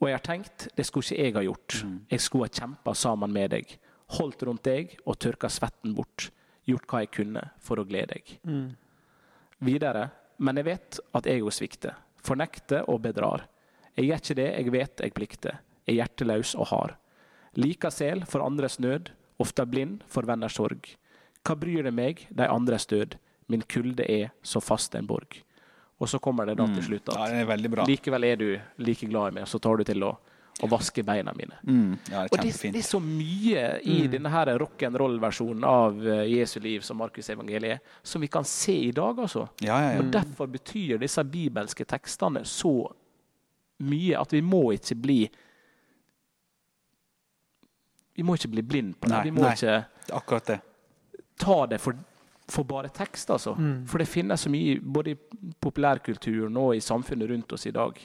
[0.00, 1.78] og jeg har tenkt, det skulle ikke jeg ha gjort.
[1.84, 1.96] Mm.
[2.08, 3.74] Jeg skulle ha kjempa sammen med deg,
[4.16, 6.30] holdt rundt deg og tørka svetten bort,
[6.68, 8.32] gjort hva jeg kunne for å glede deg.
[8.48, 8.70] Mm.
[9.68, 10.06] Videre,
[10.40, 13.44] men jeg vet at jeg òg svikter, fornekter og bedrar.
[13.98, 16.96] Jeg gjør ikke det jeg vet jeg plikter, Jeg er hjerteløs og hard.
[17.58, 19.10] Liker sel for andres nød,
[19.42, 20.86] ofte blind for venners sorg.
[21.44, 23.16] Hva bryr det meg, de andres død,
[23.48, 25.42] min kulde er så fast en borg.
[26.00, 28.48] Og så kommer det da til slutt at Ja, er likevel er du
[28.80, 30.14] like glad i meg, så tar du til å,
[30.64, 31.58] å vaske beina mine.
[31.68, 31.90] Mm.
[32.10, 34.10] Ja, det Og det, det er så mye i Mm.
[34.14, 39.18] denne rock'n'roll-versjonen av eh, Jesu liv som Markus evangeliet som vi kan se i dag,
[39.18, 39.48] altså.
[39.60, 40.00] Ja, ja, ja.
[40.00, 42.74] Og Derfor betyr disse bibelske tekstene så
[43.80, 45.20] mye at vi må ikke bli
[48.16, 49.14] Vi må ikke bli blind på det.
[49.14, 49.52] Nei, vi må nei.
[49.54, 49.76] ikke
[50.16, 50.58] akkurat det.
[51.40, 51.94] ta det for,
[52.50, 53.54] for bare tekst, altså.
[53.58, 53.86] Mm.
[53.86, 55.18] For det finnes så mye både i
[55.62, 57.98] populærkulturen og i samfunnet rundt oss i dag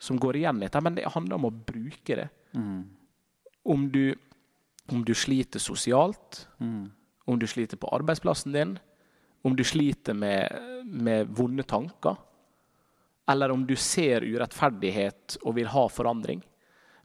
[0.00, 0.76] som går igjen litt.
[0.82, 2.28] Men det handler om å bruke det.
[2.56, 2.82] Mm.
[3.70, 4.14] Om du,
[4.92, 6.90] om du sliter sosialt, Mm.
[7.26, 8.78] om du sliter på arbeidsplassen din,
[9.44, 12.16] om du sliter med, med vonde tanker,
[13.28, 16.42] eller om du ser urettferdighet og vil ha forandring.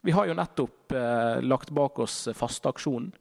[0.01, 3.11] Vi har jo nettopp eh, lagt bak oss fasteaksjonen.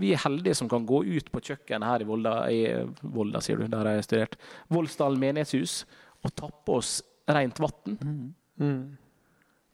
[0.00, 2.60] Vi er heldige som kan gå ut på kjøkkenet her i Volda, i
[3.02, 4.38] Volda sier du, der jeg har studert,
[4.72, 5.82] Voldsdalen menighetshus,
[6.24, 6.98] og tappe oss
[7.30, 7.96] rent vann.
[8.00, 8.26] Mm.
[8.60, 8.82] Mm.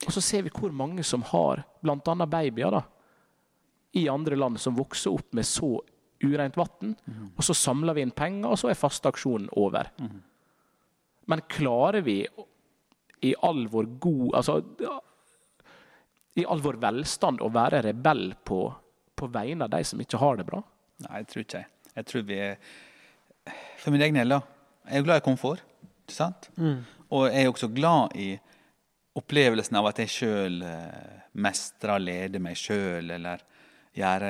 [0.07, 2.27] Og så ser vi hvor mange som har bl.a.
[2.27, 2.83] babyer da,
[3.97, 5.79] i andre land som vokser opp med så
[6.25, 6.95] ureint vann.
[7.37, 9.93] Og så samler vi inn penger, og så er fasteaksjonen over.
[10.03, 10.23] Mhm.
[11.27, 12.21] Men klarer vi
[13.27, 14.61] i all vår god Altså
[16.37, 18.61] i all vår velstand å være rebell på,
[19.17, 20.61] på vegne av de som ikke har det bra?
[21.07, 21.73] Nei, jeg tror ikke jeg.
[21.97, 22.75] Jeg tror vi er
[23.81, 24.41] For min egen del, da.
[24.91, 25.63] Jeg er glad i komfort.
[26.05, 26.49] Ikke sant?
[26.59, 26.83] Mm.
[27.15, 28.33] Og jeg er også glad i
[29.17, 33.45] opplevelsen av at jeg sjøl eh, mestrer, leder meg sjøl, eller
[33.97, 34.27] gjør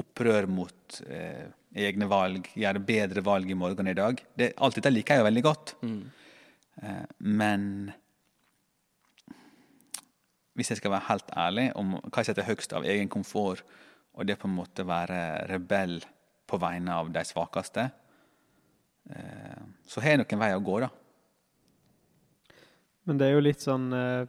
[0.00, 4.22] opprør mot eh, egne valg, gjør bedre valg i morgen i dag.
[4.34, 5.74] Det, alt dette liker jeg jo veldig godt.
[5.84, 7.66] Eh, men
[10.58, 13.62] hvis jeg skal være helt ærlig om hva jeg setter høyest av egen komfort,
[14.20, 15.96] og det på en måte være rebell
[16.50, 17.86] på vegne av de svakeste,
[19.14, 20.90] eh, så har jeg nok en vei å gå, da.
[23.08, 24.28] Men det er jo litt sånn eh,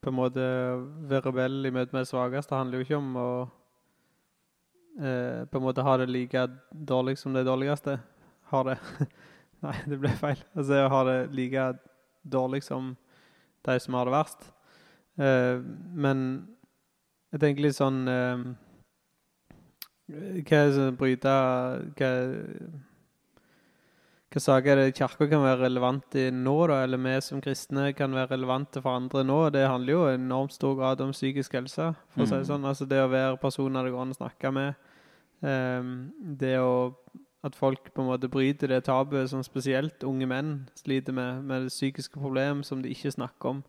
[0.00, 0.44] På en måte
[1.10, 3.28] være rebell i møte med det svakeste handler jo ikke om å
[5.00, 7.96] eh, på en måte ha det like dårlig som det dårligste
[8.52, 8.76] har det.
[9.64, 10.44] Nei, det ble feil.
[10.54, 11.70] Altså å ha det like
[12.22, 12.92] dårlig som
[13.64, 14.44] de som har det verst.
[15.16, 16.20] Men
[17.32, 18.04] jeg tenker litt sånn
[20.10, 22.08] Hva er det som bryter hva,
[24.34, 27.92] hva saker er det kirka kan være relevant i nå, da, eller vi som kristne
[27.96, 29.38] kan være relevante for andre nå?
[29.54, 31.94] Det handler jo i enormt stor grad om psykisk helse.
[32.14, 32.50] for å si det Mm.
[32.50, 32.66] sånn.
[32.66, 34.74] Altså Det å være personer det går an å snakke med.
[35.42, 36.94] Um, det å
[37.44, 41.62] At folk på en måte bryter det tabuet som spesielt unge menn sliter med, med
[41.64, 43.64] det psykiske problem som de ikke snakker om.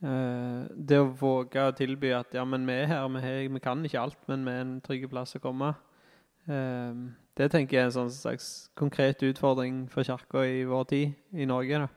[0.00, 3.60] Eh, det å våge å tilby at ja, men vi er her, vi, er, vi
[3.62, 5.74] kan ikke alt, men vi er en trygg plass å komme.
[6.48, 11.36] Ehm, det tenker jeg er en sånn slags konkret utfordring for kirka i vår tid
[11.36, 11.84] i Norge.
[11.84, 11.88] da.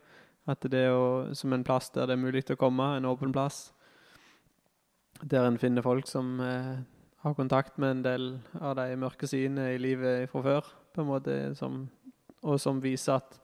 [0.52, 3.32] At det er å, som en plass der det er mulig å komme, en åpen
[3.32, 3.72] plass.
[5.24, 6.84] Der en finner folk som eh,
[7.24, 8.26] har kontakt med en del
[8.60, 10.74] av de mørke sidene i livet fra før.
[10.94, 11.88] på en måte, som,
[12.44, 13.40] og som viser at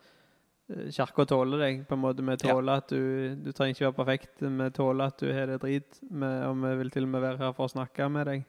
[0.70, 1.88] kirka tåler deg.
[1.88, 4.42] på en måte Vi tåler at du Du trenger ikke være perfekt.
[4.42, 7.38] Vi tåler at du har det drit, vi, og vi vil til og med være
[7.38, 8.46] her for å snakke med deg.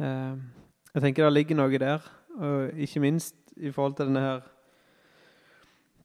[0.00, 0.36] Uh,
[0.94, 2.00] jeg tenker det ligger noe der,
[2.40, 4.40] og ikke minst i forhold til denne her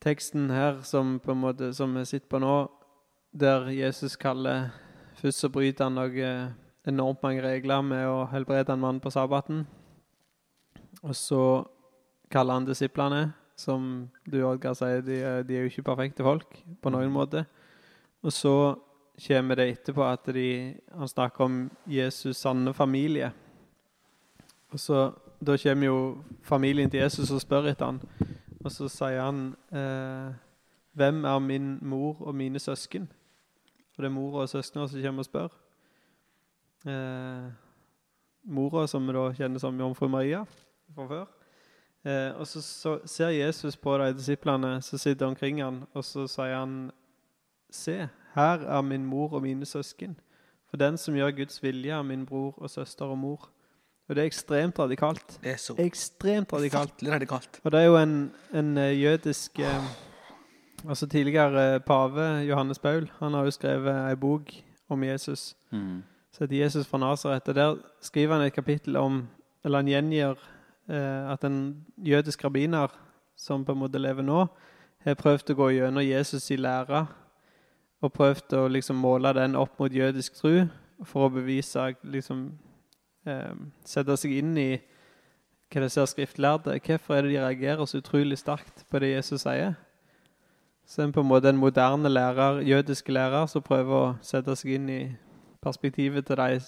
[0.04, 2.70] teksten her som på en måte, som vi sitter på nå,
[3.34, 4.70] der Jesus kaller
[5.16, 6.32] Først så bryter han noe
[6.86, 9.62] enormt mange regler med å helbrede en mann på sabbaten.
[11.08, 11.64] Og så
[12.30, 16.92] kaller han disiplene, som du Oddgar sier, de, de er jo ikke perfekte folk på
[16.94, 17.46] noen måte.
[18.26, 18.56] Og så
[19.28, 23.32] kommer det etterpå at de, han snakker om Jesus' sanne familie.
[24.72, 25.12] Og så,
[25.46, 28.00] Da kommer jo familien til Jesus og spør etter han.
[28.64, 30.34] Og så sier han eh,
[30.96, 33.12] Hvem er min mor og mine søsken?
[33.98, 35.56] Og det er mora og søsknene som kommer og spør.
[36.88, 37.52] Eh,
[38.44, 40.46] mora, som vi da kjenner som jomfru Maria
[40.96, 41.35] fra før.
[42.06, 46.28] Eh, og så, så ser Jesus på de disiplene som sitter omkring han, og så
[46.28, 46.92] sier han
[47.72, 50.14] Se, her er min mor og mine søsken.
[50.70, 53.50] For den som gjør Guds vilje, er min bror og søster og mor.
[54.08, 55.40] Og det er ekstremt radikalt.
[55.44, 56.94] Det er så Ekstremt radikalt.
[57.04, 57.60] radikalt.
[57.64, 59.84] Og det er jo en, en eh, jødisk eh,
[60.88, 64.52] Altså tidligere pave Johannes Paul Han har jo skrevet ei bok
[64.90, 66.04] om Jesus Mm.
[66.32, 67.54] Så heter 'Jesus fra Nasaret'.
[67.54, 69.28] Der skriver han et kapittel om
[69.64, 70.38] Eller han gjengir eh,
[70.88, 72.92] at en jødisk rabbiner
[73.36, 74.46] som på en måte lever nå,
[75.06, 77.06] har prøvd å gå gjennom Jesus' i lære
[78.06, 80.66] og prøvd å liksom måle den opp mot jødisk tro
[81.06, 82.48] for å bevise liksom
[83.28, 83.56] eh,
[83.86, 84.70] Sette seg inn i
[85.74, 86.78] hva det ser skriftlærde.
[86.86, 89.76] Hvorfor er det de reagerer så utrolig sterkt på det Jesus sier?
[90.86, 94.76] Så en på en måte en moderne lærer, jødiske lærer som prøver å sette seg
[94.78, 95.02] inn i
[95.66, 96.60] perspektivet til de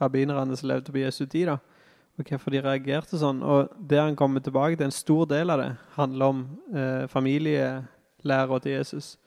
[0.00, 1.48] rabbinerne som levde på Jesu tid.
[1.48, 1.56] da,
[2.18, 3.42] Og hvorfor de reagerte sånn.
[3.44, 6.42] Og det han kommer tilbake til, en stor del av det, handler om
[6.72, 9.18] eh, familielæra til Jesus.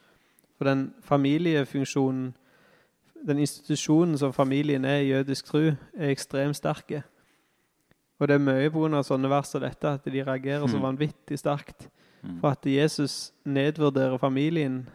[0.58, 2.34] For den familiefunksjonen,
[3.28, 5.62] den institusjonen som familien er i jødisk tro,
[5.94, 7.04] er ekstremt sterke.
[8.20, 9.04] Og det er mye pga.
[9.04, 10.84] sånne vers som dette at de reagerer så Mm.
[10.84, 11.88] vanvittig sterkt.
[12.24, 12.40] Mm.
[12.42, 14.90] For at Jesus nedvurderer familien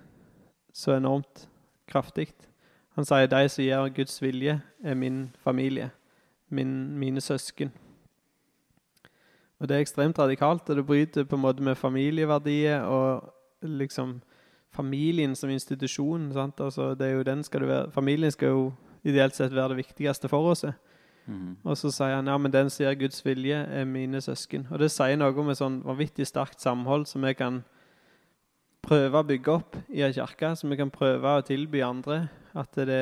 [0.72, 1.48] så enormt
[1.88, 2.28] kraftig.
[2.96, 5.90] Han sier de som gjør Guds vilje, er min familie.
[6.50, 7.72] Min, mine søsken.
[9.60, 13.30] Og det er ekstremt radikalt, og det bryter på en måte med familieverdier og
[13.62, 14.18] liksom
[14.74, 16.32] familien som institusjon.
[16.32, 16.60] Sant?
[16.60, 17.90] Altså, det er jo den skal det være.
[17.94, 18.72] Familien skal jo
[19.04, 20.64] ideelt sett være det viktigste for oss.
[21.26, 21.56] Mm.
[21.64, 24.66] Og så sier han ja, men den som gjør Guds vilje, er mine søsken.
[24.70, 27.62] Og det sier noe om et sånn vanvittig sterkt samhold som vi kan
[28.84, 32.26] prøve å bygge opp i ei kirke, som vi kan prøve å tilby andre.
[32.54, 33.00] At det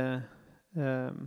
[0.79, 1.23] eh,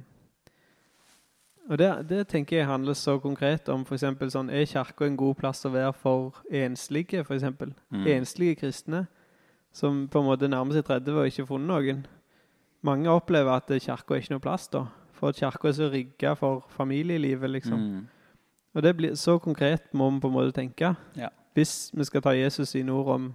[1.70, 4.05] Og det, det tenker jeg handler så konkret om f.eks.
[4.34, 7.47] sånn Er kirka en god plass å være for enslige, f.eks.?
[7.89, 8.05] Mm.
[8.20, 9.05] Enslige kristne
[9.76, 12.03] som på en måte nærmer seg 30 og ikke har funnet noen.
[12.86, 14.86] Mange opplever at kirka er ikke noe plass da.
[15.16, 17.82] For at kirka er så rigga for familielivet, liksom.
[17.82, 18.05] Mm.
[18.76, 20.93] Og det blir så konkret må vi på en måte tenke.
[21.18, 21.32] Ja.
[21.55, 23.28] Hvis vi skal ta Jesus sine ord om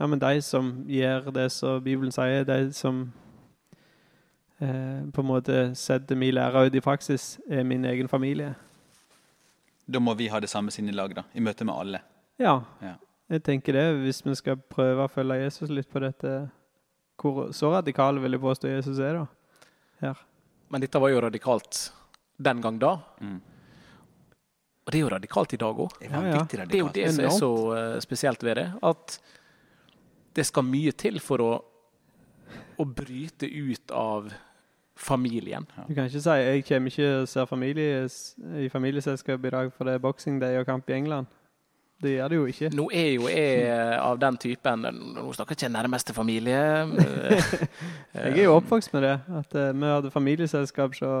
[0.00, 3.12] ja, men de som gjør det som Bibelen sier, de som
[5.14, 8.54] på en måte setter min lærer ut i praksis, er min egen familie.
[9.86, 12.00] Da må vi ha det samme sinnelag, da, i møte med alle.
[12.40, 12.94] Ja, Ja.
[13.30, 13.84] jeg tenker det.
[14.02, 16.50] Hvis vi skal prøve å følge Jesus litt på dette
[17.20, 19.26] Hvor så radikal vil jeg påstå Jesus er, da?
[20.00, 20.18] Her.
[20.68, 21.92] Men dette var jo radikalt
[22.42, 22.96] den gang da.
[23.20, 23.36] Mm.
[24.84, 25.94] Og det er jo radikalt i dag òg.
[26.00, 26.42] Det er Ja, ja.
[26.44, 28.66] Det er jo det som er så eh, spesielt ved det.
[28.82, 29.18] At
[30.34, 31.52] det skal mye til for å,
[32.78, 34.32] å bryte ut av
[34.96, 35.66] familien.
[35.88, 38.08] Du kan ikke si jeg kommer ikke og ser familie
[38.58, 41.26] i familieselskap i dag, for det er boxing day og kamp i England.
[42.02, 42.68] Det gjør det jo ikke.
[42.74, 46.58] Nå er jo jeg eh, av den typen Nå snakker jeg ikke nærmeste familie.
[47.24, 47.54] eh,
[48.12, 49.14] Jeg er jo oppvokst med det.
[49.38, 51.12] At eh, Vi hadde familieselskap så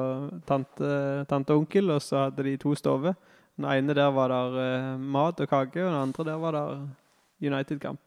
[0.48, 0.90] tante,
[1.30, 3.14] tante og onkel, og så hadde de to stover.
[3.56, 6.86] Den ene der var der eh, mat og kake, og den andre der var der
[7.40, 8.00] United-kamp.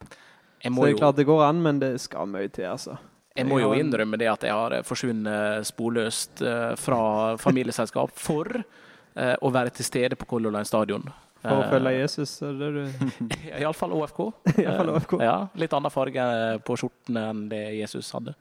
[0.63, 2.97] Så det er klart det går an, men det skal mye til, altså.
[3.37, 6.99] Jeg må jo innrømme det at jeg har forsvunnet sporløst eh, fra
[7.41, 11.05] familieselskap for eh, å være til stede på Color Line stadion.
[11.43, 12.31] For å Eh, følge Jesus.
[12.43, 12.79] Er du
[13.61, 14.21] Iallfall OFK.
[14.57, 15.13] I alle fall OFK.
[15.21, 16.23] Eh, Ja, litt annen farge
[16.65, 18.33] på skjortene enn det Jesus hadde.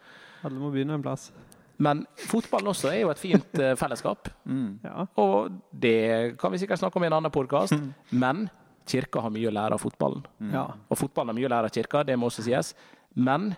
[0.46, 1.28] Alle må begynne en plass.
[1.76, 4.30] Men fotballen også er jo et fint eh, fellesskap.
[4.48, 4.78] Mm.
[4.86, 5.04] Ja.
[5.20, 7.76] Og det kan vi sikkert snakke om i en annen podkast.
[8.16, 8.46] Men
[8.88, 10.24] kirka har mye å lære av fotballen.
[10.40, 10.54] Mm.
[10.56, 10.64] ja.
[10.88, 12.72] Og fotballen har mye å lære av kirka, det må også sies.
[13.12, 13.52] Men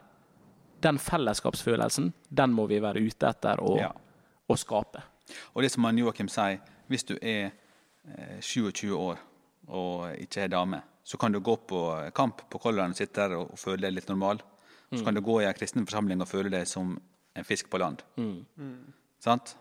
[0.80, 3.92] den fellesskapsfølelsen, den må vi være ute etter å, Ja.
[4.48, 5.02] å skape.
[5.54, 7.50] Og det som han Joakim sier, hvis du er
[8.16, 9.18] eh, 27 år
[9.68, 13.36] og ikke er dame, så kan du gå på kamp på Color og sitte der
[13.36, 14.40] og, føle deg litt normal.
[14.94, 16.94] Så kan du gå i en kristen forsamling og føle deg som
[17.36, 18.00] en fisk på land.
[19.20, 19.54] Sant?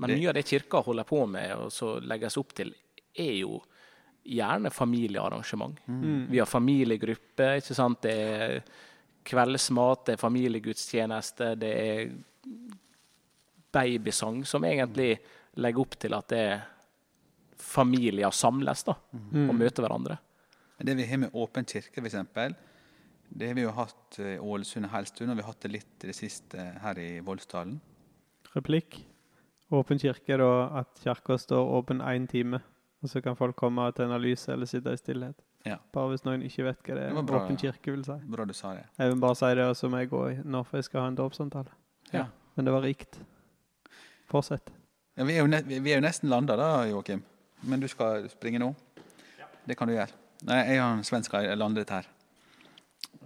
[0.00, 2.72] Men mye av det kirka holder på med og så legges opp til,
[3.14, 3.58] er jo
[4.24, 5.76] gjerne familiearrangement.
[6.30, 8.00] Vi har familiegrupper, ikke sant.
[8.02, 8.62] Det er
[9.26, 12.12] kveldsmat, det er familiegudstjeneste, det er
[13.72, 15.14] babysang, som egentlig
[15.62, 16.66] legger opp til at det er
[17.62, 20.18] familier samles da, og møter hverandre.
[20.82, 22.56] Det vi har med Åpen kirke, eksempel,
[23.32, 25.72] det har vi jo hatt i Ålesund en hel stund, og vi har hatt det
[25.72, 27.78] litt i det siste her i Voldsdalen.
[28.52, 28.98] Replikk.
[29.72, 32.60] Åpen kirke er da at kirka står åpen én time,
[33.00, 35.38] og så kan folk komme til analyse eller sitte i stillhet.
[35.66, 35.78] Ja.
[35.94, 38.16] Bare hvis noen ikke vet hva det Det bra, åpen kirke vil si.
[38.34, 38.86] Bra du sa det.
[38.98, 41.12] Jeg vil bare si det, og så må jeg gå når for jeg skal ha
[41.12, 41.76] en dåpssamtale.
[42.12, 42.24] Ja.
[42.56, 43.20] Men det var rikt.
[44.30, 44.72] Fortsett.
[45.16, 47.22] Ja, vi, er jo ne vi er jo nesten landa da, Joakim.
[47.68, 48.72] Men du skal springe nå?
[49.68, 50.18] Det kan du gjøre.
[50.48, 52.08] Nei, jeg og en svensk lande landet her.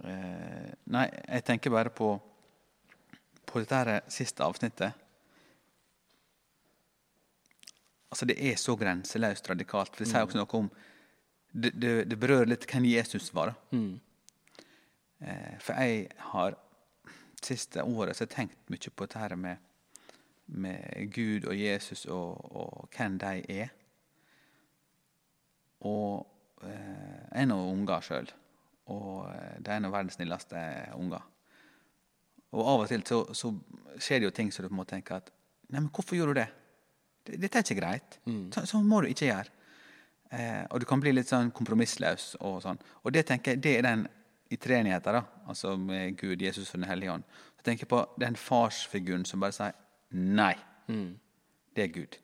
[0.05, 2.13] Eh, nei, jeg tenker bare på
[3.47, 4.91] på dette her siste avsnittet.
[8.11, 9.93] Altså, det er så grenseløst radikalt.
[9.95, 10.69] For det sier også noe om
[11.57, 13.55] Det, det, det berører litt hvem Jesus var.
[13.73, 13.99] Mm.
[15.25, 16.57] Eh, For jeg har
[17.41, 19.57] siste året så har jeg tenkt mye på dette med,
[20.47, 23.31] med Gud og Jesus og, og hvem de
[23.61, 23.71] er.
[25.87, 26.25] Og
[26.65, 28.29] eh, jeg er nå unger sjøl,
[28.93, 30.61] og eh, de er nå verdens snilleste
[30.97, 31.25] unger.
[32.55, 33.51] Og av og til så, så
[33.99, 35.33] skjer det jo ting som du på en måte tenker at
[35.67, 36.47] Nei, men hvorfor gjorde du det?
[37.27, 38.13] Det- Dette er ikke greit.
[38.55, 39.51] Så, så må du ikke gjøre.
[40.31, 42.79] Eh, og du kan bli litt sånn kompromissløs og sånn.
[43.03, 44.07] Og det tenker jeg, det er den
[44.51, 47.23] i treenigheten, da, altså med Gud, Jesus og Den hellige ånd.
[47.57, 49.73] Så tenker jeg på den farsfiguren som bare sier
[50.11, 50.55] nei.
[51.75, 52.19] Det er Gud.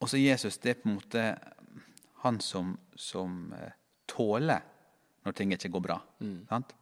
[0.00, 1.26] Og så Jesus, det er på en måte
[2.24, 3.76] han som, som eh,
[4.10, 4.60] tåler
[5.24, 5.98] når ting ikke går bra.
[6.50, 6.74] Sant?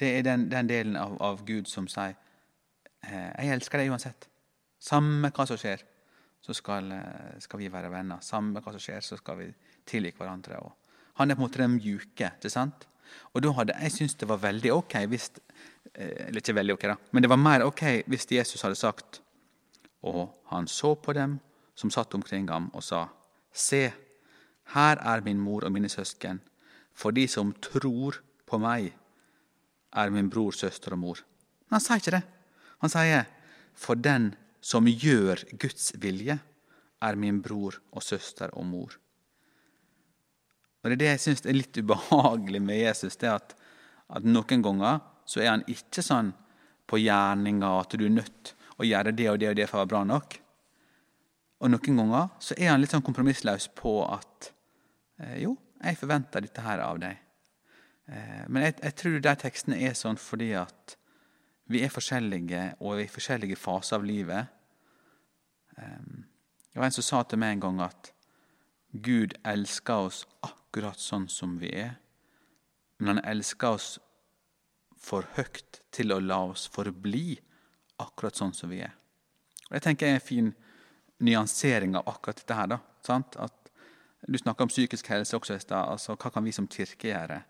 [0.00, 2.14] Det er den, den delen av, av Gud som sier
[3.04, 4.28] eh, 'Jeg elsker deg uansett'.
[4.80, 5.82] Samme hva som skjer,
[6.40, 8.20] så skal, eh, skal vi være venner.
[8.20, 9.54] Samme hva som skjer, så skal vi
[9.86, 10.60] tilgi hverandre.
[11.20, 12.32] Han er på en måte den mjuke.
[12.36, 12.86] ikke sant?
[13.34, 15.30] Og da hadde jeg syntes det var veldig ok hvis
[15.94, 19.20] eh, Eller ikke veldig ok, da, men det var mer ok hvis Jesus hadde sagt
[20.02, 21.40] Og han så på dem
[21.74, 23.08] som satt omkring ham, og sa,
[23.52, 23.92] Se,
[24.74, 26.40] her er min mor og mine søsken.
[26.94, 28.92] For de som tror på meg,
[29.92, 31.22] er min bror, søster og mor.
[31.68, 32.22] Men han sier ikke det.
[32.84, 33.24] Han sier,
[33.74, 36.38] For den som gjør Guds vilje,
[37.00, 38.96] er min bror og søster og mor.
[40.80, 43.16] Og Det er det jeg syns er litt ubehagelig med Jesus.
[43.16, 43.56] det at,
[44.08, 46.32] at Noen ganger så er han ikke sånn
[46.88, 49.82] på gjerninga at du er nødt å gjøre det og det og det for å
[49.82, 50.38] være bra nok.
[51.60, 54.52] Og noen ganger så er han litt sånn kompromissløs på at
[55.20, 57.20] eh, jo, jeg forventer dette her av deg.
[58.08, 60.96] Eh, men jeg, jeg tror de tekstene er sånn fordi at
[61.70, 64.46] vi er forskjellige, og er i forskjellige faser av livet.
[65.78, 66.00] Eh,
[66.72, 68.12] det var en som sa til meg en gang at
[68.90, 71.94] Gud elsker oss akkurat sånn som vi er,
[72.98, 73.90] men han elsker oss
[75.00, 77.38] for høyt til å la oss forbli
[78.02, 78.92] akkurat sånn som vi er.
[79.68, 80.50] Og Det tenker jeg er en fin
[81.20, 82.66] nyansering av akkurat dette her.
[82.66, 83.36] da, sant?
[83.36, 83.54] At
[84.28, 85.88] Du snakka om psykisk helse også i stad.
[85.88, 87.42] Altså, hva kan vi som kirke gjøre?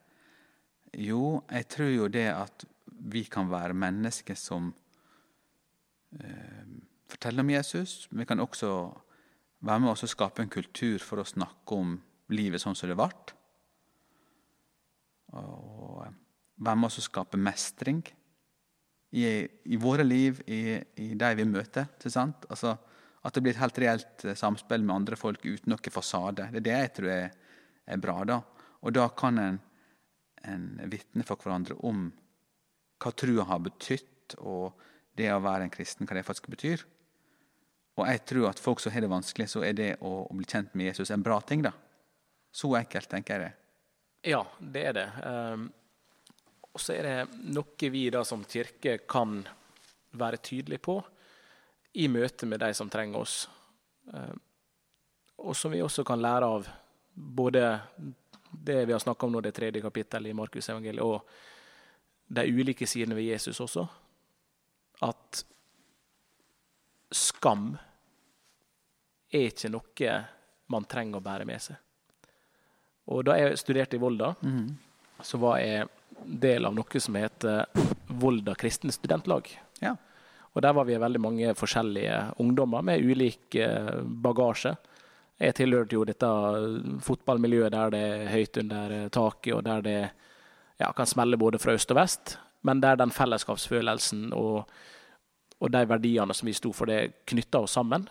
[0.94, 2.64] Jo, jeg tror jo det at
[3.00, 4.70] vi kan være mennesker som
[6.20, 6.64] eh,
[7.10, 8.08] forteller om Jesus.
[8.10, 8.70] Vi kan også
[9.66, 11.96] være med oss og skape en kultur for å snakke om
[12.32, 13.10] livet sånn som det ble.
[15.36, 16.04] Og
[16.60, 18.02] være med oss og skape mestring
[19.10, 21.90] i, i våre liv, i, i de vi møter.
[22.50, 22.76] Altså,
[23.20, 26.48] at det blir et helt reelt eh, samspill med andre folk uten noe fasade.
[26.52, 27.36] Det er det jeg tror er,
[27.86, 28.16] er bra.
[28.24, 28.40] da.
[28.80, 29.60] Og da kan en,
[30.48, 32.08] en vitne for hverandre om
[33.00, 34.72] hva trua har betydd, og
[35.16, 36.84] det å være en kristen, hva det faktisk betyr.
[37.98, 40.74] Og jeg tror at folk som har det vanskelig, så er det å, bli kjent
[40.78, 41.64] med Jesus en bra ting.
[41.66, 41.72] da.
[42.52, 43.52] Så enkelt, tenker jeg det.
[44.30, 45.06] Ja, det er det.
[45.24, 45.66] Um,
[46.70, 49.40] og så er det noe vi da som kirke kan
[50.10, 50.98] være tydelige på
[52.00, 53.42] i møte med de som trenger oss.
[54.12, 54.40] Um,
[55.40, 56.68] og som vi også kan lære av
[57.14, 57.64] både
[58.50, 61.24] det vi har snakka om nå, det tredje kapittelet i Markus evangeliet, og
[62.30, 63.86] de ulike sidene ved Jesus også.
[65.02, 65.44] At
[67.10, 67.72] skam
[69.30, 70.10] er ikke noe
[70.70, 71.78] man trenger å bære med seg.
[73.10, 74.34] Og da jeg studerte i Volda,
[75.22, 75.88] så var jeg
[76.22, 77.66] del av noe som heter
[78.20, 79.50] Volda kristne studentlag.
[79.82, 79.96] Ja.
[80.52, 84.74] Og der var vi veldig mange forskjellige ungdommer med ulik eh, bagasje.
[85.40, 86.30] Jeg tilhørte jo dette
[87.06, 89.98] fotballmiljøet der det er høyt under eh, taket, og der det
[90.80, 94.64] ja, kan smelle både fra øst og vest, men der den fellesskapsfølelsen og,
[95.60, 98.06] og de verdiene som vi sto for, det knytta oss sammen.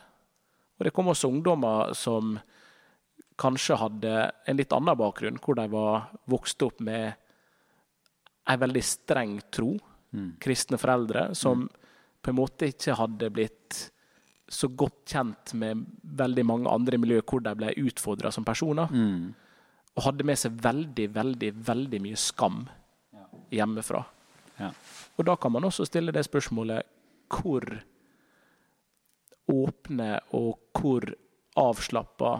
[0.78, 2.38] Og det kom også ungdommer som
[3.39, 4.13] kanskje hadde
[4.47, 7.13] en litt annen bakgrunn, hvor de var vokst opp med
[8.49, 9.76] en veldig streng tro,
[10.41, 11.67] kristne foreldre, som
[12.22, 13.78] på en måte ikke hadde blitt
[14.49, 15.84] så godt kjent med
[16.17, 18.89] veldig mange andre miljøer hvor de ble utfordra som personer.
[20.00, 22.62] Og hadde med seg veldig, veldig, veldig mye skam
[23.52, 24.04] hjemmefra.
[24.60, 24.70] Ja.
[25.20, 26.88] Og da kan man også stille det spørsmålet
[27.30, 27.66] hvor
[29.50, 31.06] åpne og hvor
[31.60, 32.32] avslappa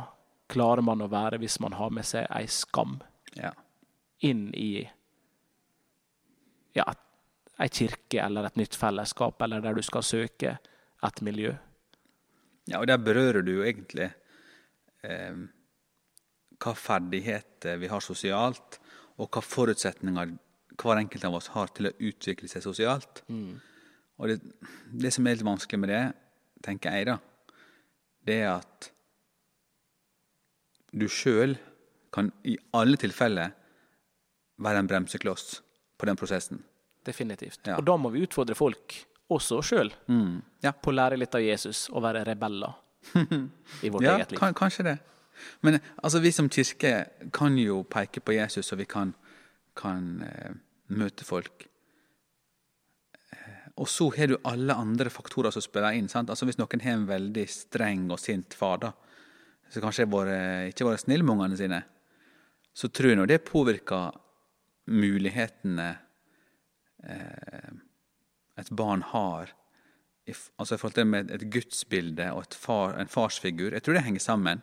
[0.50, 3.00] klarer man å være hvis man har med seg ei skam
[3.38, 3.52] Ja.
[4.26, 4.90] inn i
[6.74, 6.86] ja,
[7.60, 10.56] ei kirke eller et nytt fellesskap, eller der du skal søke
[11.04, 11.54] et miljø.
[12.68, 14.10] ja, og der berører du jo egentlig
[15.04, 15.36] eh,
[16.60, 18.80] hva ferdigheter vi har sosialt,
[19.20, 20.34] og hva forutsetninger
[20.80, 23.24] hver enkelt av oss har til å utvikle seg sosialt.
[24.20, 24.38] Og det,
[25.00, 26.04] det som er litt vanskelig med det,
[26.64, 27.18] tenker jeg, da,
[28.28, 28.90] det er at
[30.92, 31.54] du sjøl
[32.16, 33.52] kan i alle tilfeller
[34.60, 35.60] være en bremsekloss
[36.00, 36.64] på den prosessen.
[37.06, 37.62] Definitivt.
[37.70, 37.78] Ja.
[37.80, 38.96] Og da må vi utfordre folk,
[39.30, 39.92] også sjøl,
[40.64, 40.72] Ja.
[40.74, 42.74] på å lære litt av Jesus og være rebeller
[43.86, 44.40] i vårt Ja, eget liv.
[44.42, 44.98] Ja, kanskje det.
[45.62, 46.94] Men altså, vi som kirke
[47.36, 49.14] kan jo peke på Jesus, og vi kan,
[49.80, 50.56] kan eh,
[50.96, 51.68] møte folk.
[53.34, 56.10] Eh, og så har du alle andre faktorer som spiller inn.
[56.12, 56.30] sant?
[56.30, 58.94] Altså Hvis noen har en veldig streng og sint far, da,
[59.70, 60.34] som kanskje har
[60.72, 61.84] ikke vært snill med ungene sine,
[62.74, 64.16] så tror jeg nå det påvirker
[64.90, 65.90] mulighetene
[67.06, 67.72] eh,
[68.60, 69.54] et barn har
[70.30, 73.74] i, altså i forhold til et gudsbilde og far, en farsfigur.
[73.74, 74.62] Jeg tror det henger sammen.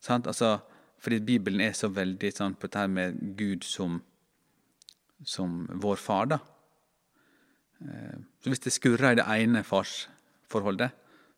[0.00, 0.26] Sant?
[0.30, 0.58] Altså,
[1.00, 3.98] fordi Bibelen er så veldig sånn på dette med Gud som,
[5.24, 6.38] som vår far, da.
[7.84, 10.90] Eh, Så hvis det skurrer i det ene farsforholdet,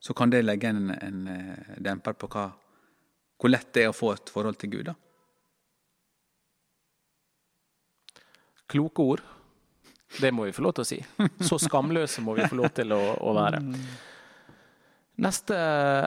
[0.03, 2.49] så kan det legge en, en eh, demper på hva,
[3.39, 4.91] hvor lett det er å få et forhold til Gud.
[4.91, 4.95] da.
[8.73, 9.23] Kloke ord.
[10.21, 10.99] Det må vi få lov til å si.
[11.45, 13.61] Så skamløse må vi få lov til å, å være.
[15.21, 15.55] Neste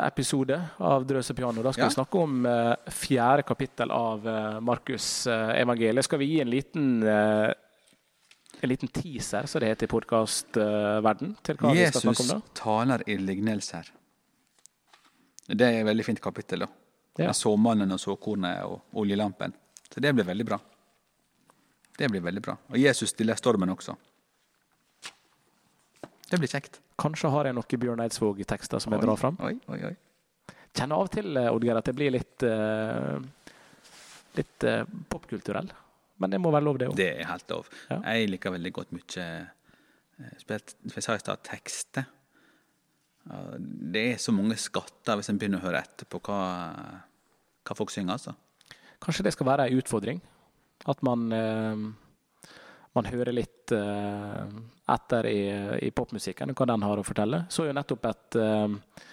[0.02, 1.90] episode av Drøse piano, da skal Ja.
[1.90, 6.04] vi snakke om uh, fjerde kapittel av uh, Markus eh, evangeliet.
[6.08, 11.74] Skal vi gi en liten, en liten teaser, som det heter i podkastverden, til hva
[11.76, 12.40] vi skal snakke om da?
[12.40, 13.92] Jesus taler i lignelser.
[15.48, 16.66] Det er et veldig fint kapittel.
[16.66, 16.68] da.
[17.18, 17.28] Ja.
[17.30, 19.54] Med såmannen og såkornet og oljelampen.
[19.94, 20.58] Så det blir veldig bra.
[21.96, 22.58] Det blir veldig bra.
[22.74, 23.94] Og Jesus stiller stormen også.
[26.32, 26.82] Det blir kjekt.
[27.02, 29.40] Kanskje har jeg noen Bjørn Eidsvåg-tekster som jeg drar fram.
[29.44, 29.96] Oi, oi, oi.
[30.76, 33.20] Kjenner av til, eh, Oddgeir, at jeg blir litt, uh,
[34.36, 35.72] litt uh, popkulturell.
[36.20, 36.96] Men det må være lov, det òg.
[37.00, 37.70] Det er helt lov.
[37.90, 38.00] Ja.
[38.16, 39.28] Jeg liker veldig godt mye
[40.40, 42.08] spilt, for Jeg sa i stad tekster.
[43.66, 46.40] Det er så mange skatter hvis en begynner å høre etter på hva,
[47.66, 48.16] hva folk synger.
[48.16, 48.36] altså.
[49.04, 50.22] Kanskje det skal være ei utfordring?
[50.90, 51.76] At man, eh,
[52.96, 54.46] man hører litt eh,
[54.94, 55.40] etter i,
[55.88, 57.44] i popmusikken, hva den har å fortelle.
[57.52, 59.04] Så jo nettopp et, eh,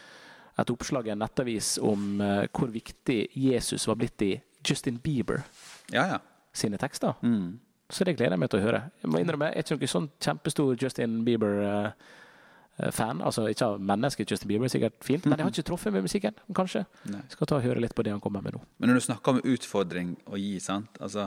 [0.62, 5.42] et oppslag i en nettavis om eh, hvor viktig Jesus var blitt i Justin Bieber
[5.90, 6.18] Ja, ja.
[6.54, 7.16] sine tekster.
[7.26, 7.58] Mm.
[7.92, 8.78] Så det gleder jeg meg til å høre.
[9.02, 13.18] Jeg må innrømme, jeg er ikke noen sånn kjempestor Justin Bieber-fan.
[13.20, 16.38] altså ikke av mennesket Justin Bieber, sikkert fint, men jeg har ikke truffet med musikken.
[16.56, 16.86] Kanskje.
[17.12, 17.20] Nei.
[17.34, 18.62] Skal ta og høre litt på det han kommer med nå.
[18.78, 21.26] Men når du snakker om utfordring å gi, sant Altså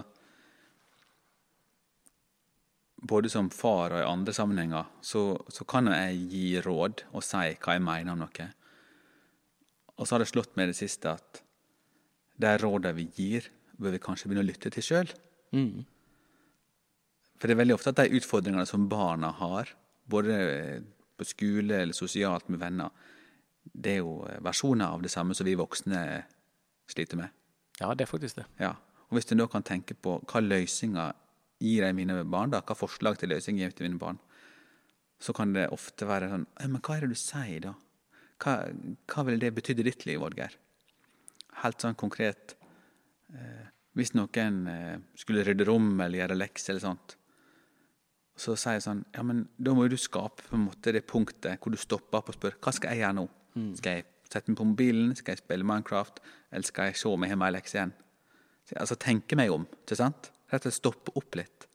[2.95, 7.51] Både som far og i andre sammenhenger, så, så kan jeg gi råd og si
[7.59, 8.47] hva jeg mener om noe.
[9.95, 11.41] Og så har det slått meg i det siste at
[12.41, 15.11] de rådene vi gir, bør vi kanskje begynne å lytte til sjøl.
[15.55, 15.85] Mm.
[17.35, 19.71] For det er veldig ofte at de utfordringene som barna har,
[20.11, 20.37] både
[21.15, 22.91] på skole eller sosialt med venner,
[23.65, 26.01] det er jo versjoner av det samme som vi voksne
[26.91, 27.31] sliter med.
[27.79, 28.45] Ja, det er faktisk det.
[28.59, 28.75] Ja.
[29.09, 31.15] Og hvis du da kan tenke på hva løsninger
[31.61, 34.19] gir jeg mine barn, da, hva forslag til løsning gir jeg til mine barn,
[35.21, 37.73] så kan det ofte være sånn «Ja, Men hva er det du sier, da?
[38.43, 38.55] Hva,
[39.11, 40.57] hva vil det betydd i ditt liv, Oddgeir?
[41.61, 42.57] Helt sånn konkret.
[43.31, 47.15] Eh, hvis noen eh, skulle rydde rom eller gjøre lekser eller sånt,
[48.35, 51.05] så sier jeg sånn Ja, men da må jo du skape på en måte det
[51.07, 53.23] punktet hvor du stopper opp og spør hva skal jeg gjøre nå?
[53.79, 55.13] Skal jeg sette meg på mobilen?
[55.15, 56.19] Skal jeg spille Minecraft?
[56.51, 57.93] Eller skal jeg se om jeg har mer lekser igjen?
[58.65, 60.33] Så, altså tenke meg om, ikke sant?
[60.55, 61.67] Slett stoppe opp litt.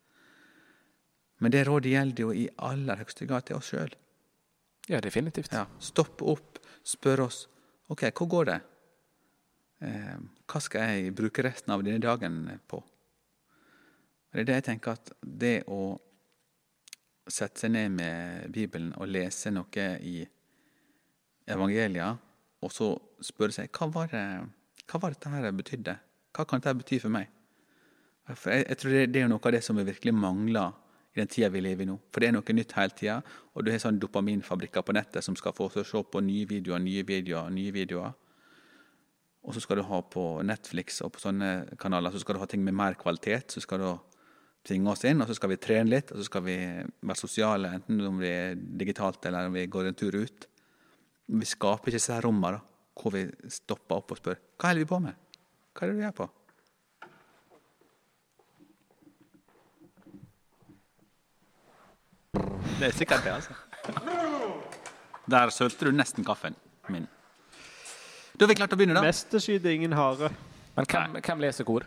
[1.41, 3.93] Men det rådet gjelder jo i aller høyeste grad til oss sjøl.
[4.91, 5.53] Ja, definitivt.
[5.53, 5.67] Ja.
[5.81, 7.47] Stoppe opp, spørre oss
[7.91, 8.61] OK, hvor går det?
[9.85, 10.17] eh,
[10.51, 12.81] hva skal jeg bruke resten av denne dagen på?
[14.31, 15.97] Det er det jeg tenker at det å
[17.31, 20.21] sette seg ned med Bibelen og lese noe i
[21.51, 22.13] evangelia,
[22.61, 22.93] og så
[23.25, 24.25] spørre seg hva var, det,
[24.87, 25.97] hva var dette her betydde?
[26.37, 27.31] Hva kan dette bety for meg?
[28.37, 30.73] For jeg, jeg tror det, det er noe av det som vi virkelig mangler
[31.15, 31.97] i den tida vi lever i nå.
[32.13, 33.21] For det er noe nytt hele tida,
[33.55, 36.23] og du har sånn dopaminfabrikker på nettet som skal få oss til å se på
[36.23, 38.15] nye videoer, nye videoer, nye videoer.
[39.41, 42.49] Og så skal du ha på Netflix og på sånne kanaler så skal du ha
[42.51, 43.55] ting med mer kvalitet.
[43.55, 43.89] Så skal du
[44.69, 47.71] tvinge oss inn, og så skal vi trene litt, og så skal vi være sosiale,
[47.79, 50.45] enten om vi er digitalt eller om vi går en tur ut.
[51.31, 52.61] Vi skaper ikke disse rommene
[53.01, 55.17] hvor vi stopper opp og spør hva holder vi på med.
[55.73, 56.29] Hva er det du gjør på?
[62.35, 63.53] Det er sikkert det, altså.
[65.31, 66.55] Der sølte du nesten kaffen
[66.91, 67.07] min.
[68.35, 69.03] Da har vi klart å begynne, da.
[69.05, 70.31] Mesterskyte ingen hare.
[70.77, 71.87] Men hvem, hvem leser kor?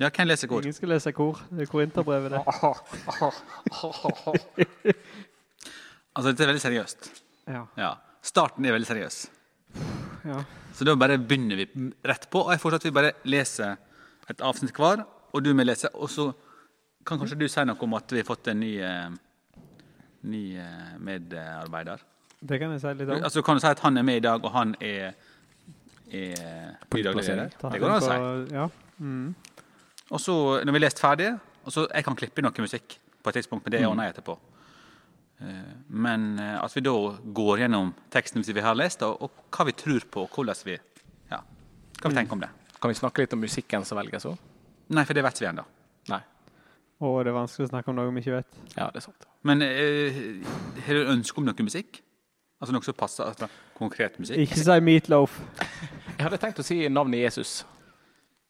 [0.00, 0.64] Ja, Hvem leser kor?
[0.64, 1.38] Ingen skal lese kor.
[1.52, 2.40] Det er korinterbrevet, det.
[6.12, 7.06] Altså, Dette er veldig seriøst.
[7.48, 7.62] Ja.
[7.80, 7.90] Ja.
[8.24, 9.20] Starten er veldig seriøs.
[10.28, 10.42] ja.
[10.72, 11.66] Så da bare begynner vi
[12.08, 12.42] rett på.
[12.46, 13.76] Og jeg foreslår at vi bare leser
[14.32, 15.88] et avsnitt hver, og du må lese.
[15.94, 16.26] Og så
[17.04, 19.10] kan kanskje du si noe om at vi har fått en ny, eh,
[20.22, 22.02] ny eh, medarbeider.
[22.42, 23.22] Det kan jeg si litt om.
[23.22, 25.12] Altså Kan du si at han er med i dag, og han er,
[26.10, 27.52] er På daglig leder?
[27.62, 28.54] Det går an å si.
[28.54, 28.68] Ja.
[28.98, 29.34] Mm.
[30.12, 31.28] Og så, når vi har lest ferdig,
[31.64, 34.16] og så jeg kan klippe inn noe musikk på et tidspunkt, men det ordner jeg
[34.16, 34.38] etterpå.
[35.42, 36.96] Eh, Men eh, at vi da
[37.40, 40.66] går gjennom teksten hvis vi har lest, og, og hva vi tror på, og hvordan
[40.66, 40.78] vi
[41.30, 41.38] Ja,
[42.02, 42.50] hva vi tenker om det.
[42.82, 44.36] Kan vi snakke litt om musikken som velges òg?
[44.92, 45.64] Nei, for det vet vi ennå.
[47.02, 48.62] Og det er vanskelig å snakke om noe vi ikke vet.
[48.76, 49.26] Ja, det er sant.
[49.42, 50.22] Men eh,
[50.86, 51.98] har du ønske om noe musikk?
[52.62, 53.26] Altså noe som passer?
[53.26, 54.38] Altså, konkret musikk?
[54.44, 55.40] Ikke si Meatloaf.
[56.16, 57.62] Jeg hadde tenkt å si navnet Jesus.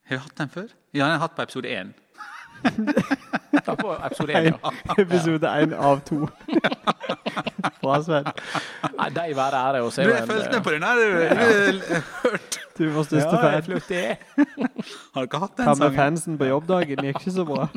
[0.04, 0.68] Har vi hatt den før?
[0.92, 1.92] Ja, den har jeg hatt på episode én.
[3.66, 4.72] Ja, på episode 1, ja.
[5.02, 6.26] Episode én av to.
[7.82, 8.28] Bra, Sven.
[8.98, 9.82] Nei, de være ære.
[9.86, 10.04] Og se.
[10.04, 10.96] Du har jo fulgt med på den her?
[10.98, 12.36] du.
[12.78, 13.62] Du var største ja, fan.
[13.62, 14.16] flott det.
[15.14, 17.04] Har dere hatt den Hva med fansen på jobbdagen?
[17.08, 17.68] Gikk ikke så bra.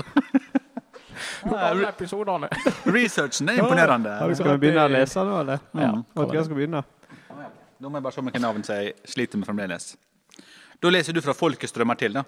[1.90, 2.50] Episodene.
[2.96, 4.18] Researchen er imponerende.
[4.36, 5.64] Skal vi begynne å lese nå, eller?
[5.78, 6.84] Ja, Hva skal begynne.
[7.80, 9.94] Nå må jeg bare se hvilke navn jeg sliter med fremdeles.
[10.82, 12.24] Da leser du fra Folkestrømmer til, da.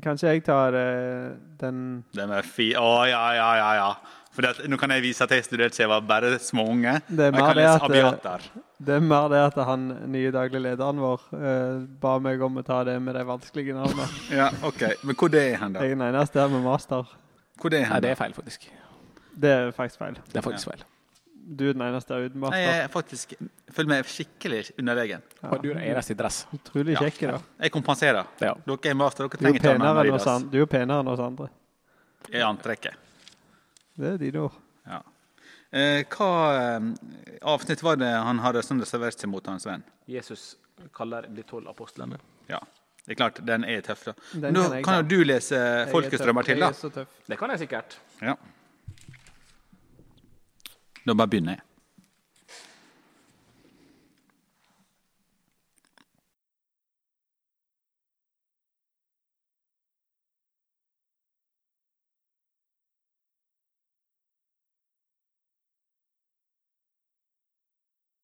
[0.00, 2.70] Kanskje jeg tar uh, den Den er fi...
[2.78, 3.90] Å, ja, ja, ja, ja.
[4.30, 6.92] For det, nå kan jeg vise at jeg studerte siden jeg var bare småunge.
[7.08, 9.88] Det er Og jeg mer kan det at, eh, Det er mer det at han
[10.12, 14.06] nye daglig lederen vår uh, ba meg om å ta det med de vanskelige navnene.
[14.30, 14.86] Ja, ok.
[15.02, 15.82] Men hvor det er han, da?
[15.82, 17.10] Jeg er den eneste her med master.
[17.60, 18.70] Hvor det er Nei, det er feil, faktisk.
[19.40, 20.16] Det er faktisk feil.
[20.32, 20.84] Det er faktisk feil.
[21.40, 23.32] Du er den eneste uten Nei, jeg er faktisk
[23.72, 25.22] føler meg skikkelig underlegen.
[25.48, 26.42] Og du er den eneste i dress.
[26.54, 27.04] Utrolig Ja.
[27.06, 27.38] kjekk, da.
[27.64, 28.26] Jeg kompenserer.
[28.40, 28.54] Ja.
[28.66, 31.08] Dere er master, dere er trenger ikke å penere enn oss Du er penere enn
[31.08, 31.48] oss andre.
[32.30, 32.94] I antrekket.
[33.96, 34.52] Det er dine ord.
[34.86, 35.02] Ja.
[35.72, 36.80] Eh, hva eh,
[37.42, 39.82] avsnitt var det han hadde som reservert seg mot hans venn?
[40.10, 40.56] Jesus
[40.92, 42.18] kaller de tolv apostlene.
[42.48, 42.60] Ja,
[43.10, 44.04] det er klart, den er tøff.
[44.06, 44.12] da.
[44.38, 47.04] Den Nå kan jeg kan jo du lese er Folkestrømmer til, da.
[47.26, 47.96] Det kan jeg sikkert.
[48.22, 48.36] Ja.
[51.02, 51.64] Da bare begynner jeg.